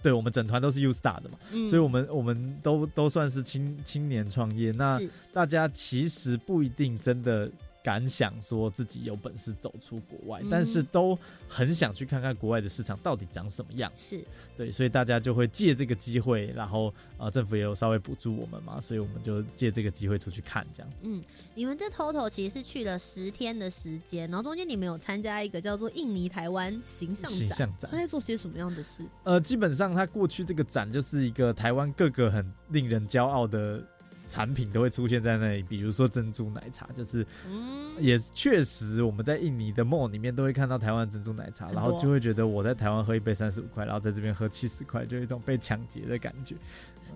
[0.01, 4.71] 对，我们整团都是 U Star 的嘛，所以我们我们都都算是青青年创业。
[4.71, 4.99] 那
[5.33, 7.51] 大家其实不一定真的。
[7.85, 11.15] 敢想说自己有本事走出国外，但是都
[11.47, 13.91] 很想去看看国外的市场到底长什么样。
[13.95, 14.25] 是
[14.57, 20.97] 对，所以大家就会借这个机会，然后呃，政府也有稍微补助我们嘛，所以我们就借这个机会出去看这样子。
[21.03, 21.21] 嗯，
[21.53, 29.03] 你们这 total 其实是去了十天的时间，然后中间你们有参加一个叫做印尼台湾形象形象展，他在做些什么样的事？
[29.25, 33.83] 呃，基本上他过去这个展就是一个台湾各个很令人骄傲的。
[34.27, 37.25] 产品都会出现在那里，比如说珍珠奶茶，就是，
[37.99, 46.55] 也确实我们在印尼的 mall 里面都会看到台湾珍珠奶茶，然后就会觉得我在台湾喝一杯三十五块，然后在这边喝七十块，就有一种被抢劫的感觉。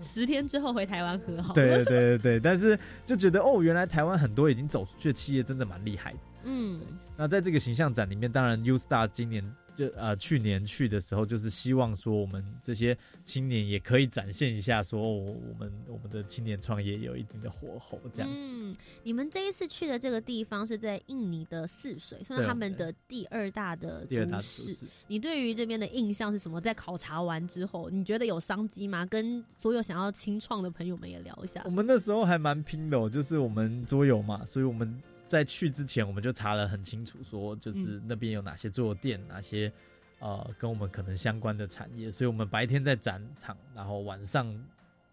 [0.00, 1.52] 十天之后回台湾喝好。
[1.52, 6.18] 对对对对对，但是就觉得哦，原来台湾很多已经走出去的企业真的蛮厉害的。
[6.44, 6.80] 嗯，
[7.16, 9.44] 那在这个形象展里面，当然 U Star 今年。
[9.80, 18.30] 就呃，去年去的时候，就是希望说我们这些青年也可以展现一下，说我们我们的青年创业有一定的火候这样。
[18.30, 24.86] 嗯，你们这一次去的这个地方是在印尼的泗水，算是他们的第二大的都市。
[25.06, 26.60] 你对于这边的印象是什么？
[26.60, 29.06] 在考察完之后，你觉得有商机吗？
[29.06, 31.62] 跟所有想要清创的朋友们也聊一下。
[31.64, 35.00] 我们那时候还蛮拼的，就是我们桌游嘛，所以我们。
[35.30, 39.72] 在去之前，我们就查了很清楚，说就是那边有哪些坐垫，哪些
[40.18, 42.10] 呃跟我们可能相关的产业。
[42.10, 44.52] 所以，我们白天在展场，然后晚上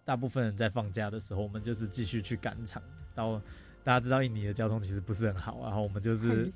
[0.03, 2.81] 大部分人在放假的时候，我们就是继续去赶场。
[3.13, 3.39] 到
[3.83, 6.51] 大家知道印尼的交通其实不是很好，然后我们就是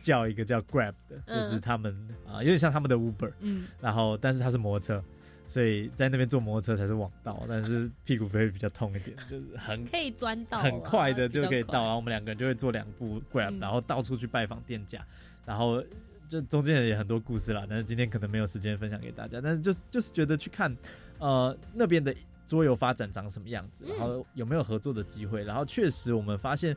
[0.00, 1.94] 叫一个叫 Grab 的，就是他们
[2.26, 5.04] 啊有点像他们的 Uber，嗯，然后但是它是摩托车。
[5.52, 11.82] 所以在那边坐摩托车才是王道，但是屁股会比较痛一点， 就是很可以钻到，很快的就可以到。
[11.82, 15.04] 然后我们两个人就会做两部 grab，然后到处去拜访店家，
[15.44, 15.84] 然后
[16.26, 17.66] 就中间也很多故事啦。
[17.68, 20.74] 但是今天可能没有时间分享给大家，但是就就是觉得去看，
[21.18, 22.14] 呃，那边的
[22.46, 26.74] 桌游发展长什么样子，然后有没有合作的机会，然后确实我们发现。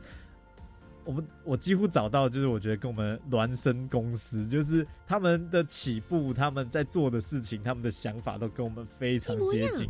[1.06, 9.88] 我们我几乎找到，就是我觉得跟我们孪生公司，就是他们的起步，他们在做的事情，他们的想法都跟我们非常接近。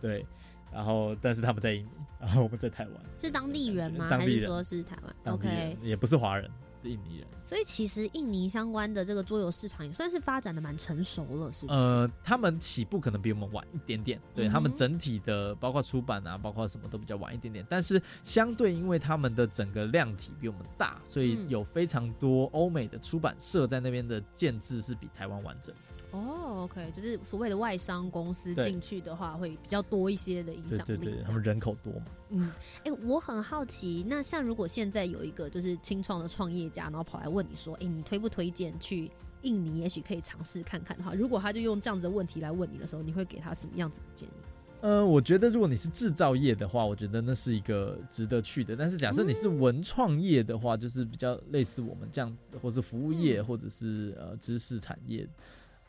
[0.00, 0.24] 对，
[0.70, 1.88] 然后但是他们在印尼，
[2.20, 4.08] 然后我们在台湾，是当地人吗？
[4.10, 6.50] 当地人还是说是台湾？OK，也不是华人，
[6.82, 7.26] 是印尼人。
[7.46, 11.78] 所以其实印尼相关的这个桌游市场也算是发展的蛮成熟了，是不是？
[11.78, 25.74] 呃，他们起步可能比我们晚一点点，对、嗯他们整体的包括出版啊，包括什么都比较晚一点点，但是相对因为他们的整个量体比我们大，所以嗯有非常多欧美的出版社在那边的建制是比台湾完整。
[26.10, 30.82] 哦，OK，就是所谓的外商公司进去的话，会比较多一些的影响力。
[30.86, 32.04] 对对对，他们人口多嘛。
[32.30, 32.50] 嗯，
[32.84, 39.10] 哎、我很好奇，那像如果现在有一个就是清创的创业家，然后跑来问你说，哎、你推不推荐去
[39.42, 39.80] 印尼？
[39.80, 44.32] 也许可以尝试看看的话，如果他就用这样子的问题来问你的时候，你会给他什么样子的建议？
[44.80, 48.76] 呃，我觉得如果你是制造业的话，我觉得那是一个值得去的。
[48.76, 55.28] 但是假设你是文创业的话，就是比较类似我们这样子，或是服务业，或者是呃知识产业，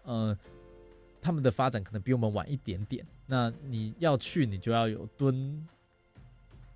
[0.09, 0.35] 呃，
[1.21, 3.05] 他们的发展可能比我们晚一点点。
[3.27, 5.67] 那你要去，你就要有蹲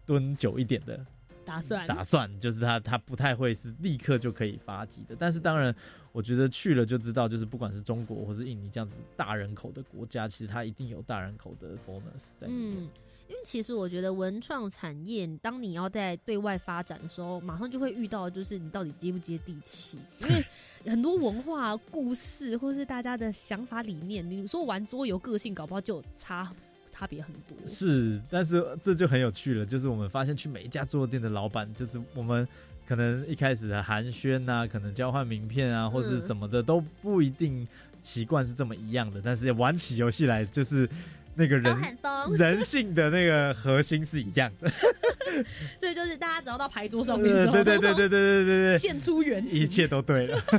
[0.05, 1.03] 蹲久一点的
[1.43, 5.15] 打算打算，就是他他不太会是立刻就可以发迹的。
[5.17, 5.75] 但是当然，
[6.11, 12.83] 我觉得去了就知道，就是不管是中国或是印尼这样子大人口的国家，其实它一定有大人口的 bonus 在里面。
[12.83, 12.89] 嗯，
[13.33, 19.97] 因为其实我觉得文创产业，当你要在对外发展的时候，马上就会遇到，就是你到底接不接地气。
[20.19, 20.45] 因为
[20.85, 26.47] 很多文化故事，或是大家的想法理念，你说玩桌游个性，搞不好就有差
[26.91, 27.57] 差别很多。
[27.65, 32.47] 是，但是这就很有趣了，就是我们发现去每一家桌店的老板，就是我们
[32.85, 37.67] 可能一开始的寒暄啊，可能交换名片啊，或是嗯什么的，都不一定
[38.03, 39.19] 习惯是这么一样的。
[39.23, 40.87] 但是玩起游戏来，就是
[41.35, 41.97] 那个人
[42.37, 44.69] 人性的那个核心是一样的，
[45.81, 50.41] 所以就是大家只要到牌桌上面，对对对对对对对对，现出原形，一切都对了。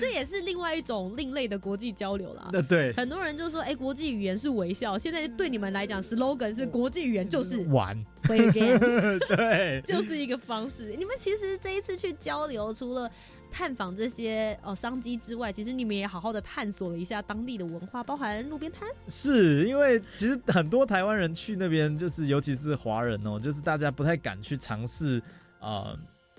[0.00, 2.50] 这也是另外一种另类的国际交流啦。
[2.52, 10.94] 那，对，很多人就说，哎，国际语言是微笑，现在对你们来讲，slogan 是国际语言就是玩， 对，就是一个方式。
[10.98, 13.08] 你们其实这一次去交流，除了
[13.50, 18.88] 探访这些哦商机之外，其实你们也好好的探索了一下当地的文化，包含路边摊。
[19.08, 25.22] 是因为其实很多台湾人去那边，就是尤其是华人哦，就是大家不太敢去尝试
[25.60, 25.98] 呃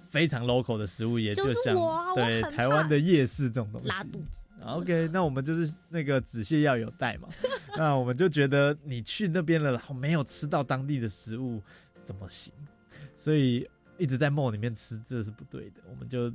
[0.10, 3.88] 非常 local 的食物，也就是像我啊对台湾的夜市这种东西。
[3.88, 4.40] 拉肚子。
[4.64, 7.28] OK，那我们就是那个止泻药有带嘛，
[7.76, 11.60] 那我们就觉得你去那边了，然后没有吃到当地的食物
[12.04, 12.54] 怎么行？
[13.18, 15.82] 所以一直在梦里面吃，这是不对的。
[15.90, 16.32] 我们就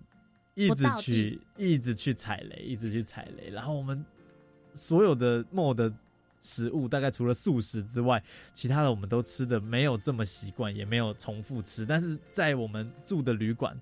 [0.57, 3.51] 一直去，一直去踩雷，一直去踩雷。
[3.51, 4.05] 然后我们
[4.75, 5.93] 所有的梦的
[6.43, 8.23] 食物，大概除了素食之外，
[8.55, 11.85] 其他的我们都吃的没有这么习惯，也没有重复吃。
[11.85, 13.79] 但是在我们住的旅馆，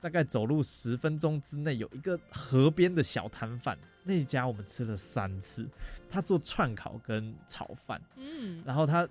[0.00, 5.68] 大概走路十分钟之内有一个河边的小摊贩，那一家我们吃了三次。
[6.10, 9.08] 他做串烤跟炒饭，嗯，然后他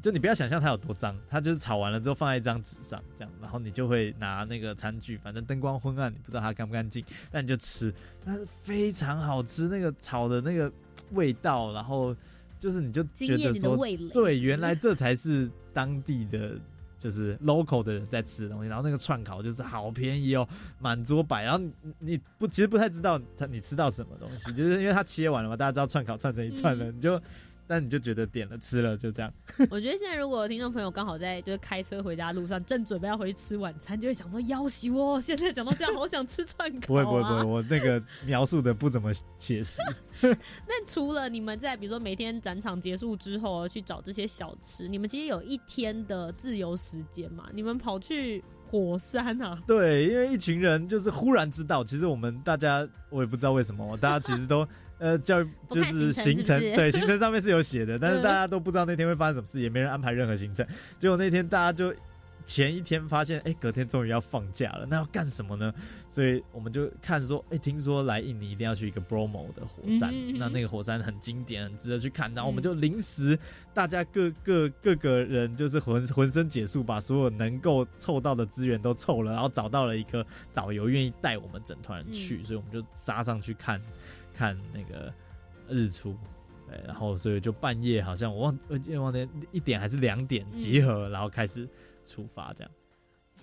[0.00, 7.92] 就你不要想象它有多脏，它就是炒完了之后放在一张纸上这样，然后你就会拿那个餐具，反正灯光昏暗，你不知道它干不干净，但你就吃，
[8.24, 10.72] 它是非常好吃，那个炒的那个
[11.12, 12.14] 味道，然后
[12.58, 16.58] 就是你就觉得说味，对，原来这才是当地的。
[17.00, 20.46] 就是 local 的人在吃的东西，然后那个串烤就是好便宜哦，
[20.78, 27.18] 满桌摆，然后你你不其实不太知道他你吃到什么东西，就是因为它切完了嘛，大家知道串烤串成一串了，你就
[27.70, 29.32] 但你就觉得点了吃了就这样，
[29.70, 35.20] 我觉得现在如果听众朋友刚好在就是开车回家路上，正准备要回去吃晚餐，就会想说要死哦！
[35.24, 36.86] 现在讲到这样，好想吃串烤、啊。
[36.88, 39.80] 不会不会不会，我那个描述的不怎么写实。
[40.20, 47.44] 那除了你们在比如说每天展场结束之后去找这些小吃，你们其实有一天的自由时间嘛？
[47.52, 49.56] 你们跑去火山啊？
[49.64, 54.66] 对，因为一群人就是忽然知道，其实我们大家我也不知道为什么，大家其实都
[55.00, 60.64] 呃教育就是行程对行程上面是有写的， 但是嗯大家都不知道那天会发生什么事，也没人安排任何行程。
[60.98, 61.92] 结果那天大家就
[62.46, 65.72] 前一天发现，哎、隔天终于要放假了，那要干什么呢？
[66.08, 72.32] 所以我们就看说，哎、听说来印尼一定要去一个 Bromo 的火山，嗯嗯嗯那那个火山很经典，很值得去看。
[72.34, 73.38] 然后我们嗯就临时，
[73.72, 83.80] 大家各各各个人就是浑浑身解数，把所有能够凑到的资源都凑了，然后找到了一个导游愿意带我们整团人去，嗯所以我们就杀上去看
[84.34, 85.12] 看那个
[85.68, 86.14] 日出。
[86.68, 91.68] 对，然后所以就半夜好像我忘我记得忘记一点还是两点集合，然后开始
[92.06, 92.70] 出发这样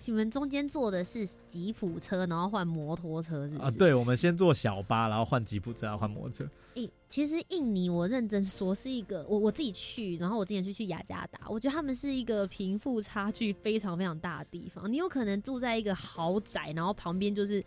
[0.06, 3.70] 你们中间坐的是吉普车，然后换摩托车，是不啊。
[3.72, 6.48] 对，我们先坐小巴，然后换吉普车，然后换摩托车。
[6.76, 14.90] 诶、其实印尼我认真说是一个，我我自己去，然后我之前去去雅加达，我觉得他们是一个贫富差距非常非常大的地方。
[14.90, 17.62] 你有可能住在一个豪宅，然后旁边就是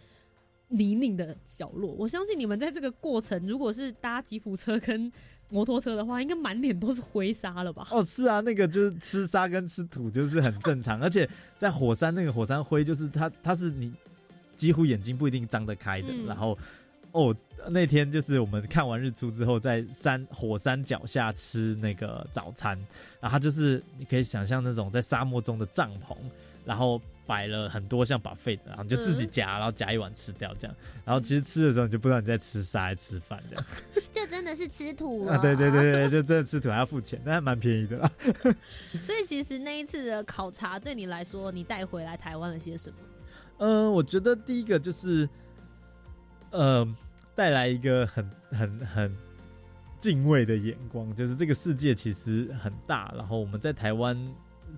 [0.71, 1.91] 泥泞的角落。
[1.93, 5.11] 我相信你们在这个过程，如果是搭吉普车跟
[5.49, 7.87] 摩托车的话，应该满脸都是灰沙了吧？
[7.91, 13.93] 哦，是啊，那个就是吃沙跟吃土就是很正常， 而且在火山那个火山灰就是它它是你
[14.55, 16.57] 几乎眼睛不一定张得开的，嗯然后
[17.11, 17.35] 哦
[17.69, 22.75] 那天就是我们看完日出之后，在山火山脚下吃那个早餐，
[23.19, 26.17] 然后它就是你可以想象那种在沙漠中的帐篷，
[26.65, 33.65] 然后摆了很多像把费的，然后你就自己夹，然后夹一碗吃掉这样，然后其实吃的时候你就不知道你在吃啥还吃饭这样。
[34.11, 35.27] 就真的是吃土。
[35.27, 38.11] 啊，对对对对，就真的吃土还要付钱，但还蛮便宜的啦。
[39.05, 42.95] 所以其实那一次的考察对你来说，你带回来台湾了些什么？
[43.59, 45.29] 嗯，我觉得第一个就是，
[46.51, 46.87] 呃，
[47.35, 49.17] 带来一个很很很
[49.99, 54.17] 敬畏的眼光，就是这个世界其实很大，然后我们在台湾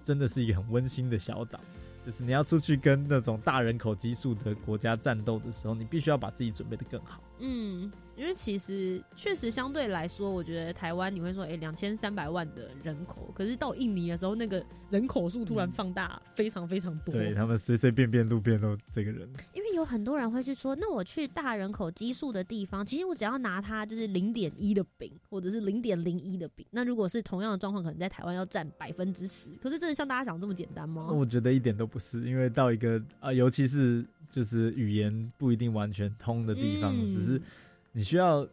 [0.04, 1.60] 真的是一个很温馨的小岛。
[2.06, 7.24] 就是你要出去跟那种大人口基数的国家战斗的时候，你必须要把自己准备的更好。
[7.40, 17.14] 嗯，因为其实确实相对来说，我觉得台湾你会说，哎、两千三百万的人口，可是到印尼的时候，那个人口数突然放大非常非常多。
[17.14, 19.28] 对他们随随便便路边都这个人。
[19.54, 26.66] 因为有很多人会去说，那我去大人口基数的地方，其实我只要拿它就是零点一的饼，或者是零点零一的饼。
[26.70, 29.52] 那如果是同样的状况，可能在台湾要占百分之十。
[29.62, 31.08] 可是真的像大家想这么简单吗？
[31.12, 37.42] 我觉得一点都不是，因为到一个啊、尤其是就是语言不一定完全通的地方，嗯只是
[37.94, 38.46] 你需要。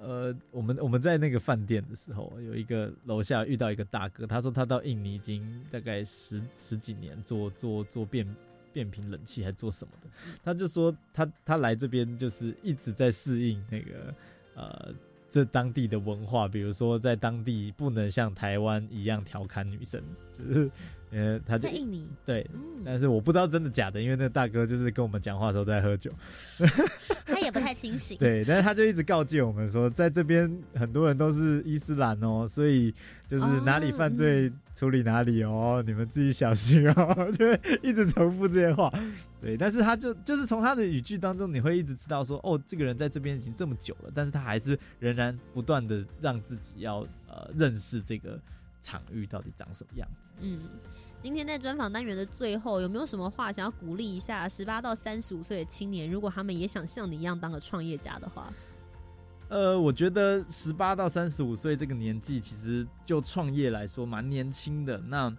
[0.00, 8.24] 呃，我们我们在那个饭店的时候，有一个楼下遇到一个大哥，他说他到印尼已经大概十十几年做做做变
[8.72, 10.08] 变频冷气，还做什么的，
[10.40, 14.14] 他就说他他来这边就是一直在适应那个
[14.54, 14.94] 呃
[15.28, 20.00] 这当地的文化，比如说在当地不能像台湾一样调侃女生，
[20.38, 20.70] 就是
[21.10, 22.48] 呃他就在印尼，对，
[22.84, 26.10] 但是我不知道真的假的，因为那个大哥就是跟我们讲话的时候都在喝酒，
[27.24, 28.18] 他也不太清醒。
[28.18, 32.94] 对，但是他就一直告诫我们说，在这边很多人都是伊斯兰哦，所以
[33.26, 38.92] 就是哪里犯罪处理哪里哦，你们自己小心哦， 就会一直重复这些话。
[39.40, 48.38] 对，但是他就就是从他的语句当中，你会一直知道说，哦，这个人在这边已经这么久了，但是他还是仍然不断的让自己要呃认识这个
[48.80, 50.32] 场域到底长什么样子。
[50.40, 50.60] 嗯，
[51.22, 56.10] 今天在专访单元的最后，有没有什么话想要鼓励一下十八到三十五岁的青年？
[56.10, 58.52] 如果他们也想像你一样当个创业家的话，
[59.48, 64.98] 呃，我觉得十八到三十五岁这个年纪，其实就创业来说蛮年轻的。
[64.98, 65.34] 那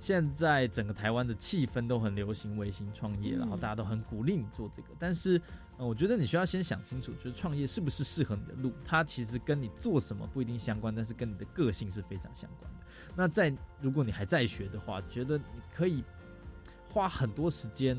[0.00, 4.88] 现在整个台湾的气氛都很流行微型创业，嗯然后大家都很鼓励你做这个。
[4.98, 5.40] 但是，
[5.78, 8.72] 呃，我觉得你需要先想清楚，就是创业是不是适合你的路。
[8.84, 12.78] 它其实跟你做什么不一定相关，但是跟你的个性是非常相关的。
[13.16, 16.04] 那在如果你还在学的话，觉得你可以
[16.90, 17.96] 花很多时间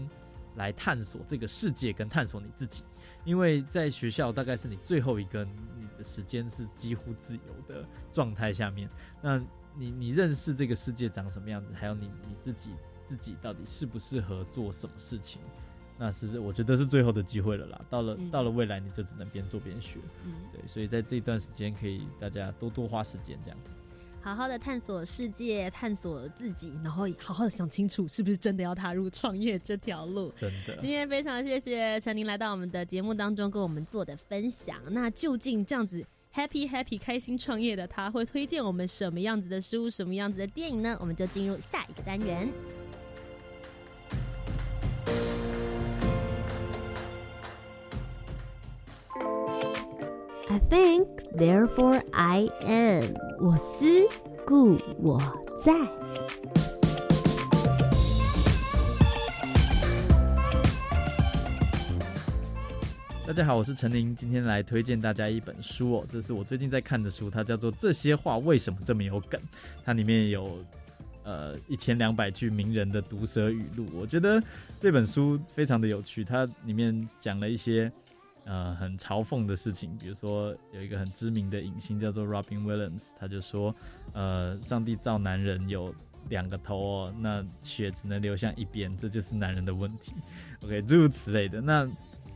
[0.55, 2.83] 来探索这个世界，跟探索你自己。
[3.23, 8.89] 因为在学校大概是你最后一个，你的时间是几乎自由的状态下面，
[9.21, 9.37] 那
[9.75, 12.71] 你你认识这个世界长什么样子，还有你你自己
[13.05, 15.41] 自己到底适不适合做什么事情，
[15.99, 17.81] 那是我觉得是最后的机会了啦。
[17.89, 23.57] 到了、嗯到了未来，你就只能边做边学，嗯，对，所以在这一段时间可以大家多多花时间这样。
[24.21, 30.31] 好好的探索世界，探索自己，然后好好的想清楚是不是真的要踏入创业这条路。
[30.37, 34.77] 真的今天非常谢谢陈宁来到我们的节目当中跟我们做的分享。
[34.89, 40.97] 那究竟这样子 happy happy 开心创业的他会推荐我们什么样子的书、什么样子的电影呢？
[40.99, 42.49] 我们就进入下一个单元。
[50.51, 53.13] I think, therefore I am。
[53.39, 53.85] 我思
[54.47, 55.19] 故我
[55.63, 55.71] 在。
[63.27, 69.39] 大家好，我是陈琳，今天来推荐大家一本书哦，这是我最近在看的书，它叫做《这些话为什么这么有梗》，
[69.85, 70.57] 它里面有
[71.25, 74.41] 呃一千两百句名人的毒舌语录，我觉得
[74.81, 77.91] 这本书非常的有趣，它里面讲了一些
[78.49, 83.73] 呃很嘲讽的事情，比如说有一个很知名的影星叫做 Robin Williams，他就说
[84.13, 85.93] 呃上帝造男人有
[86.29, 90.13] 两个头哦，那血只能流向一边，这就是男人的问题。
[90.63, 91.61] OK，诸如此类的。
[91.61, 91.87] 那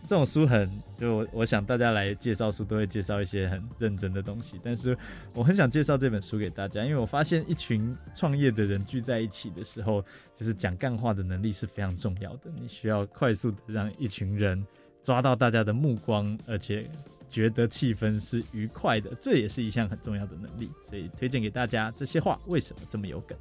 [0.06, 4.98] 这种书很，就我我想大家来介绍书都会介绍一些很认真的东西，但是
[5.34, 10.04] 我很想介绍这本书给大家，因为我发现一群创业的人聚在一起的时候，
[10.36, 12.52] 就是讲干话的能力是非常重要的。
[12.54, 14.66] 你需要快速的让一群人
[15.04, 16.90] 抓到大家的目光，而且
[17.30, 20.70] 觉得气氛是愉快的，这也是一项很重要的能力。
[20.84, 23.38] 所以推荐给大家，这些话为什么这么有梗？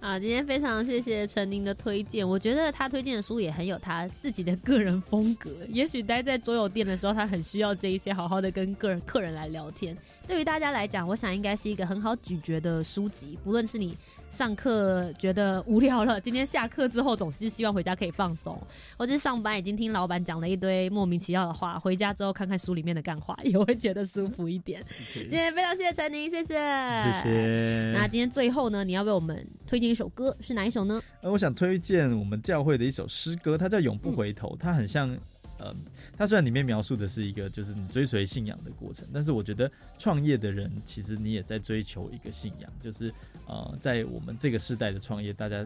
[0.00, 5.50] 啊，今天非常谢谢陈宁的推荐，我觉得他推荐的书也很有他自己的个人风格。
[5.68, 9.94] 也许待在桌游店的时候，他很需要这一些，好好的跟个人客人来聊天。
[10.26, 13.38] 对于大家来讲，我想应该是一个很好咀嚼的书籍。
[13.44, 13.94] 不论是你
[14.30, 18.56] 上课觉得无聊了，今天下课之后总是希望回家可以放松，
[18.96, 24.84] 或者是上班已经听老板讲了一堆莫名其妙的话，回家之后看看书里面的干话，也会觉得舒服一点。
[25.12, 31.02] 今天非常谢谢陈宁，谢谢，谢谢那今天最后呢，你要为我们推荐一首歌，是哪一首呢？
[31.22, 35.18] 呃，我想推荐我们教会的一首诗歌，它叫《永不回头》，它很像，
[35.60, 35.74] 呃，
[36.16, 43.12] 它虽然里面描述的是一个就是你追随信仰的过程，但是我觉得创业的人其实你也在追求一个信仰，就是
[43.46, 45.64] 呃，在我们这个时代的创业，大家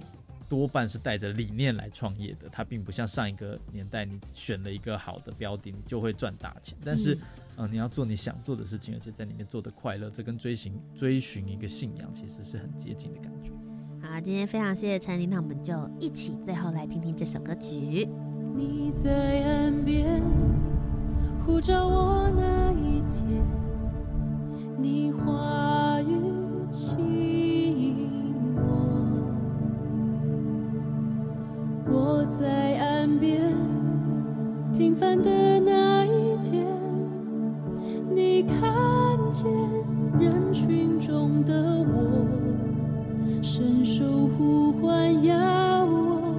[0.49, 7.15] 多半是带着理念来创业的，它并不像上一个年代，你选了一个好的标的，你就会赚大钱，但是。
[7.15, 7.21] 嗯
[7.57, 13.51] 呃，你要做你想做的事情，而且在里面做的快乐，这跟追寻追寻一个信仰其实是很接近的感觉。
[14.03, 18.09] 好，今天非常谢谢陈琳，那我们就一起最后来听听这首歌曲。
[18.57, 19.11] 你在
[19.43, 20.23] 岸边
[21.45, 23.45] 呼召我那一天，
[24.79, 26.15] 你话语
[26.71, 28.09] 吸引
[28.55, 28.63] 我，
[31.91, 33.53] 我在岸边
[34.79, 36.65] 平凡的那一天，
[38.09, 38.63] 你看
[39.33, 39.51] 见
[40.21, 41.53] 人群中的
[41.83, 46.37] 我，伸手呼唤要我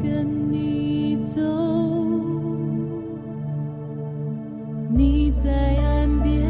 [0.00, 0.85] 跟你
[1.36, 1.42] 走。
[4.88, 5.50] 你在
[5.82, 6.42] 岸边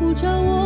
[0.00, 0.61] 呼召我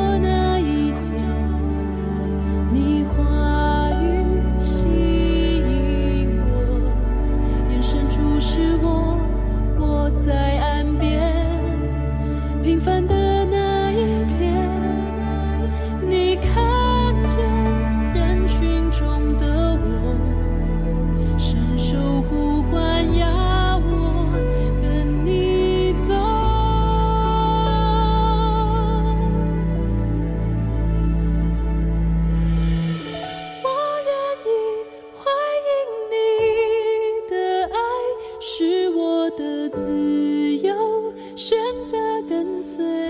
[39.27, 41.97] 我的自由，选择
[42.29, 43.06] 跟随。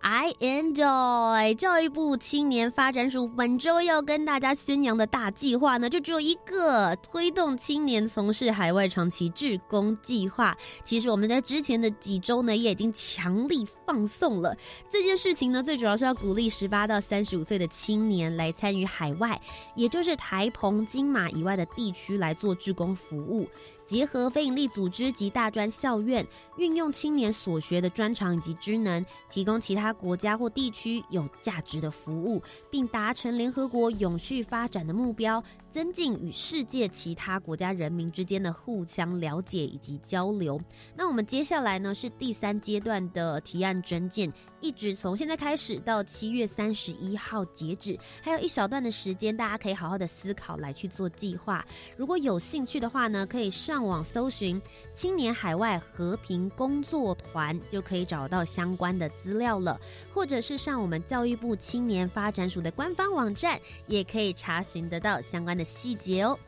[0.00, 1.54] I enjoy。
[1.54, 10.56] 教育部青年发展署本周要跟大家宣扬的大计划呢，就只有一个：推动青年从事海外长期志工计划。
[10.82, 14.56] 其实我们在之前的几周呢，也已经强力放送了
[14.90, 19.40] 这件事情呢，最主要是要鼓励十八到三十五岁的青年来参与海外，
[19.76, 23.48] 也就是台澎金马以外的地区来做志工服务。
[23.92, 26.26] 结合非营利组织及大专校院，
[26.56, 40.60] 运用青年所学的专长以及职能，提供其他国家或地区有价值的服务，并达成联合国永续发展的目标，增进与世界其他国家人民之间的互相了解以及交流。
[40.94, 51.64] 那我们接下来呢是第三阶段的提案征件，一直从现在开始到七月三十一号截止，还有一小段的时间，大家可以好好的思考来去做计划。
[51.96, 54.60] 如果有兴趣的话呢，可以上网搜寻
[54.94, 59.80] 青年海外和平工作团，就可以找到相关的资料了，
[60.12, 66.38] 或者是上我们教育部青年发展署的官方网站，也可以查询得到相关的细节哦。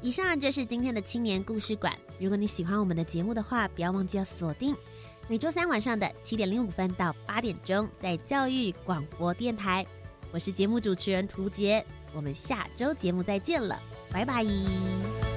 [0.00, 1.96] 以上就是今天的青年故事馆。
[2.18, 4.74] 如果你喜欢我们的节目的话，不要忘记要锁定
[5.28, 9.86] 每周三晚上的七点零五分到八点钟，在教育广播电台。
[10.32, 11.84] 我是节目主持人涂杰，
[12.14, 13.78] 我们下周节目再见了，
[14.10, 15.31] 拜拜。